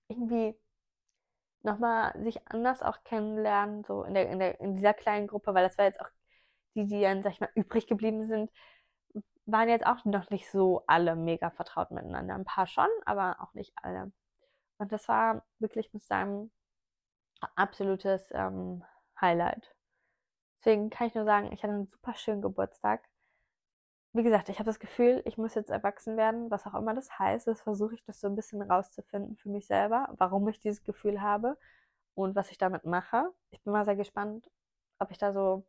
irgendwie 0.08 0.56
nochmal 1.62 2.12
sich 2.22 2.46
anders 2.48 2.82
auch 2.82 3.02
kennenlernen, 3.04 3.84
so 3.84 4.02
in, 4.04 4.14
der, 4.14 4.28
in, 4.30 4.38
der, 4.38 4.60
in 4.60 4.74
dieser 4.74 4.94
kleinen 4.94 5.26
Gruppe, 5.26 5.54
weil 5.54 5.66
das 5.66 5.78
war 5.78 5.84
jetzt 5.86 6.00
auch 6.00 6.08
die, 6.74 6.86
die 6.86 7.02
dann, 7.02 7.22
sag 7.22 7.32
ich 7.32 7.40
mal, 7.40 7.50
übrig 7.54 7.86
geblieben 7.86 8.24
sind, 8.26 8.50
waren 9.46 9.68
jetzt 9.68 9.86
auch 9.86 10.04
noch 10.04 10.30
nicht 10.30 10.50
so 10.50 10.84
alle 10.86 11.16
mega 11.16 11.50
vertraut 11.50 11.90
miteinander. 11.90 12.34
Ein 12.34 12.44
paar 12.44 12.66
schon, 12.66 12.88
aber 13.04 13.38
auch 13.40 13.52
nicht 13.54 13.72
alle. 13.76 14.12
Und 14.78 14.92
das 14.92 15.08
war 15.08 15.44
wirklich, 15.58 15.92
muss 15.92 16.06
sagen, 16.06 16.50
absolutes 17.56 18.30
ähm, 18.32 18.84
Highlight. 19.20 19.74
Deswegen 20.60 20.90
kann 20.90 21.08
ich 21.08 21.14
nur 21.14 21.24
sagen, 21.24 21.52
ich 21.52 21.62
hatte 21.62 21.74
einen 21.74 21.86
super 21.86 22.14
schönen 22.14 22.42
Geburtstag. 22.42 23.02
Wie 24.12 24.22
gesagt, 24.24 24.48
ich 24.48 24.58
habe 24.58 24.66
das 24.66 24.80
Gefühl, 24.80 25.22
ich 25.24 25.38
muss 25.38 25.54
jetzt 25.54 25.70
erwachsen 25.70 26.16
werden, 26.16 26.50
was 26.50 26.66
auch 26.66 26.74
immer 26.74 26.94
das 26.94 27.18
heißt. 27.18 27.46
Das 27.46 27.62
versuche 27.62 27.94
ich 27.94 28.02
das 28.04 28.20
so 28.20 28.26
ein 28.26 28.34
bisschen 28.34 28.60
rauszufinden 28.62 29.36
für 29.36 29.48
mich 29.48 29.66
selber, 29.66 30.08
warum 30.18 30.48
ich 30.48 30.58
dieses 30.58 30.82
Gefühl 30.82 31.20
habe 31.22 31.56
und 32.14 32.34
was 32.34 32.50
ich 32.50 32.58
damit 32.58 32.84
mache. 32.84 33.30
Ich 33.50 33.62
bin 33.62 33.72
mal 33.72 33.84
sehr 33.84 33.96
gespannt, 33.96 34.50
ob 34.98 35.10
ich 35.12 35.18
da 35.18 35.32
so 35.32 35.64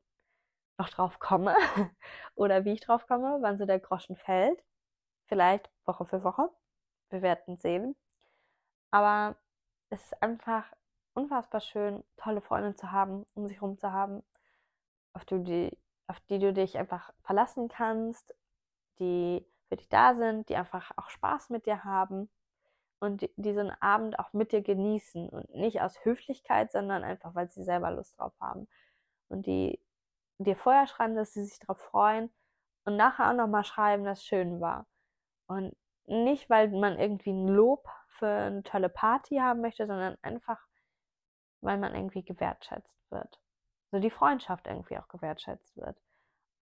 noch 0.80 0.90
drauf 0.90 1.20
komme 1.20 1.56
oder 2.36 2.66
wie 2.66 2.74
ich 2.74 2.82
drauf 2.82 3.08
komme, 3.08 3.38
wann 3.42 3.58
so 3.60 3.66
der 3.66 3.80
Groschen 3.80 4.16
fällt. 4.16 4.64
Vielleicht 5.28 5.70
Woche 5.86 6.06
für 6.06 6.24
Woche. 6.24 6.50
Wir 7.10 7.22
werden 7.22 7.58
sehen. 7.58 7.96
Aber 8.92 9.38
es 9.90 10.04
ist 10.04 10.24
einfach 10.24 10.66
unfassbar 11.14 11.62
schön, 11.62 12.04
tolle 12.18 12.42
Freunde 12.42 12.76
zu 12.76 12.92
haben, 12.92 13.26
um 13.36 13.48
sich 13.48 13.58
herum 13.58 13.78
zu 13.78 13.92
haben, 13.92 14.24
auf 15.14 15.26
die, 15.26 15.78
auf 16.08 16.20
die 16.22 16.40
du 16.40 16.54
dich 16.54 16.78
einfach 16.78 17.14
verlassen 17.22 17.68
kannst, 17.68 18.36
die 19.00 19.46
für 19.68 19.78
dich 19.78 19.90
da 19.90 20.14
sind, 20.14 20.50
die 20.50 20.56
einfach 20.56 20.92
auch 20.98 21.10
Spaß 21.10 21.50
mit 21.50 21.66
dir 21.66 21.84
haben 21.84 22.30
und 23.00 23.22
die, 23.22 23.32
diesen 23.36 23.72
Abend 23.82 24.20
auch 24.20 24.34
mit 24.34 24.52
dir 24.52 24.62
genießen 24.62 25.30
und 25.30 25.50
nicht 25.56 25.82
aus 25.82 26.04
Höflichkeit, 26.06 26.72
sondern 26.72 27.04
einfach, 27.04 27.34
weil 27.36 27.50
sie 27.50 27.64
selber 27.64 27.92
Lust 27.92 28.20
drauf 28.20 28.34
haben 28.40 28.68
und 29.30 29.46
die 29.46 29.80
dir 30.38 30.56
vorher 30.56 30.88
schreiben, 30.88 31.16
dass 31.16 31.34
sie 31.34 31.44
sich 31.44 31.60
darauf 31.60 31.80
freuen 31.80 32.30
und 32.86 32.96
nachher 32.96 33.30
auch 33.30 33.36
nochmal 33.36 33.64
schreiben, 33.64 34.04
dass 34.04 34.20
es 34.20 34.26
schön 34.26 34.62
war. 34.62 34.88
Und 35.48 35.76
nicht, 36.06 36.50
weil 36.50 36.70
man 36.70 37.00
irgendwie 37.00 37.32
ein 37.32 37.48
Lob 37.48 37.88
für 38.08 38.28
eine 38.28 38.64
tolle 38.64 38.90
Party 38.90 39.38
haben 39.38 39.62
möchte, 39.62 39.88
sondern 39.88 40.18
einfach, 40.22 40.60
weil 41.62 41.78
man 41.78 41.96
irgendwie 41.96 42.24
gewertschätzt 42.24 43.10
wird. 43.10 43.41
So 43.92 44.00
die 44.00 44.10
Freundschaft 44.10 44.68
irgendwie 44.68 44.98
auch 44.98 45.08
gewertschätzt 45.08 45.76
wird. 45.78 45.98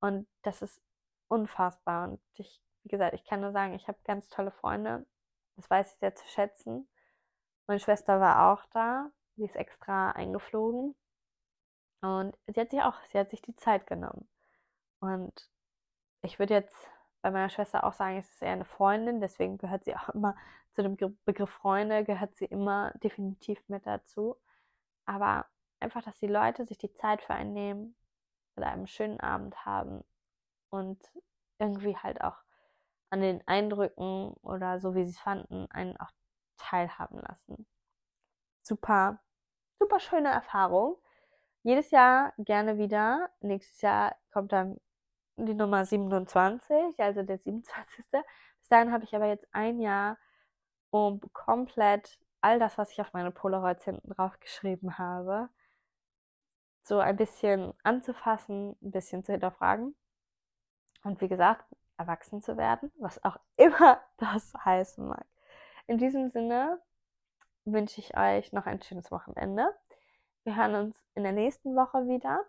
Und 0.00 0.26
das 0.42 0.62
ist 0.62 0.80
unfassbar. 1.28 2.08
Und 2.08 2.20
ich, 2.34 2.62
wie 2.84 2.88
gesagt, 2.88 3.14
ich 3.14 3.24
kann 3.24 3.40
nur 3.40 3.52
sagen, 3.52 3.74
ich 3.74 3.88
habe 3.88 3.98
ganz 4.04 4.28
tolle 4.28 4.50
Freunde. 4.50 5.06
Das 5.56 5.68
weiß 5.68 5.92
ich 5.92 5.98
sehr 5.98 6.14
zu 6.14 6.26
schätzen. 6.28 6.88
Meine 7.66 7.80
Schwester 7.80 8.20
war 8.20 8.52
auch 8.52 8.64
da. 8.72 9.10
Sie 9.36 9.44
ist 9.44 9.56
extra 9.56 10.12
eingeflogen. 10.12 10.94
Und 12.00 12.36
sie 12.46 12.60
hat 12.60 12.70
sich 12.70 12.80
auch, 12.82 12.94
sie 13.08 13.18
hat 13.18 13.30
sich 13.30 13.42
die 13.42 13.56
Zeit 13.56 13.86
genommen. 13.86 14.28
Und 15.00 15.50
ich 16.22 16.38
würde 16.38 16.54
jetzt 16.54 16.88
bei 17.22 17.30
meiner 17.30 17.50
Schwester 17.50 17.84
auch 17.84 17.92
sagen, 17.92 18.18
es 18.18 18.30
ist 18.30 18.42
eher 18.42 18.52
eine 18.52 18.64
Freundin, 18.64 19.20
deswegen 19.20 19.58
gehört 19.58 19.84
sie 19.84 19.96
auch 19.96 20.08
immer 20.10 20.36
zu 20.72 20.82
dem 20.82 20.96
Begriff 21.24 21.50
Freunde, 21.50 22.04
gehört 22.04 22.36
sie 22.36 22.44
immer 22.44 22.92
definitiv 23.02 23.60
mit 23.68 23.86
dazu. 23.86 24.36
Aber 25.06 25.46
einfach, 25.80 26.02
dass 26.02 26.18
die 26.18 26.26
Leute 26.26 26.64
sich 26.64 26.78
die 26.78 26.92
Zeit 26.92 27.22
für 27.22 27.34
einen 27.34 27.52
nehmen, 27.52 27.96
mit 28.56 28.64
einem 28.64 28.86
schönen 28.86 29.20
Abend 29.20 29.64
haben 29.64 30.04
und 30.70 31.00
irgendwie 31.58 31.96
halt 31.96 32.20
auch 32.22 32.36
an 33.10 33.20
den 33.20 33.46
Eindrücken 33.46 34.32
oder 34.42 34.80
so, 34.80 34.94
wie 34.94 35.04
sie 35.04 35.10
es 35.10 35.18
fanden, 35.18 35.70
einen 35.70 35.96
auch 35.96 36.10
teilhaben 36.58 37.20
lassen. 37.20 37.66
Super, 38.62 39.20
super 39.78 40.00
schöne 40.00 40.28
Erfahrung. 40.28 40.96
Jedes 41.62 41.90
Jahr 41.90 42.32
gerne 42.38 42.78
wieder. 42.78 43.30
Nächstes 43.40 43.80
Jahr 43.80 44.16
kommt 44.30 44.52
dann 44.52 44.78
die 45.36 45.54
Nummer 45.54 45.84
27, 45.84 46.98
also 46.98 47.22
der 47.22 47.38
27. 47.38 48.04
Bis 48.10 48.68
dahin 48.68 48.92
habe 48.92 49.04
ich 49.04 49.14
aber 49.14 49.26
jetzt 49.26 49.46
ein 49.52 49.80
Jahr, 49.80 50.18
um 50.90 51.20
komplett 51.32 52.18
all 52.40 52.58
das, 52.58 52.78
was 52.78 52.90
ich 52.92 53.00
auf 53.00 53.12
meine 53.12 53.30
Polaroids 53.30 53.84
hinten 53.84 54.10
drauf 54.10 54.38
geschrieben 54.40 54.98
habe, 54.98 55.48
so 56.88 56.98
ein 56.98 57.16
bisschen 57.16 57.74
anzufassen, 57.82 58.76
ein 58.82 58.90
bisschen 58.90 59.22
zu 59.24 59.32
hinterfragen. 59.32 59.94
Und 61.04 61.20
wie 61.20 61.28
gesagt, 61.28 61.64
erwachsen 61.98 62.40
zu 62.40 62.56
werden, 62.56 62.90
was 62.98 63.22
auch 63.24 63.38
immer 63.56 64.00
das 64.16 64.52
heißen 64.64 65.06
mag. 65.06 65.26
In 65.86 65.98
diesem 65.98 66.30
Sinne 66.30 66.80
wünsche 67.64 68.00
ich 68.00 68.16
euch 68.16 68.52
noch 68.52 68.66
ein 68.66 68.82
schönes 68.82 69.10
Wochenende. 69.10 69.74
Wir 70.44 70.56
hören 70.56 70.74
uns 70.74 71.04
in 71.14 71.22
der 71.22 71.32
nächsten 71.32 71.76
Woche 71.76 72.08
wieder. 72.08 72.44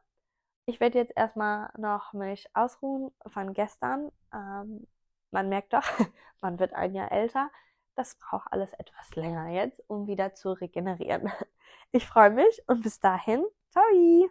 Ich 0.65 0.79
werde 0.79 0.99
jetzt 0.99 1.13
erstmal 1.15 1.71
noch 1.77 2.13
mich 2.13 2.47
ausruhen 2.55 3.11
von 3.27 3.53
gestern. 3.53 4.11
Ähm, 4.33 4.87
man 5.31 5.49
merkt 5.49 5.73
doch, 5.73 5.83
man 6.41 6.59
wird 6.59 6.73
ein 6.73 6.95
Jahr 6.95 7.11
älter. 7.11 7.49
Das 7.95 8.15
braucht 8.15 8.51
alles 8.51 8.71
etwas 8.73 9.15
länger 9.15 9.49
jetzt, 9.49 9.83
um 9.87 10.07
wieder 10.07 10.33
zu 10.33 10.51
regenerieren. 10.51 11.31
Ich 11.91 12.05
freue 12.05 12.29
mich 12.29 12.61
und 12.67 12.83
bis 12.83 12.99
dahin, 12.99 13.43
ciao! 13.73 14.29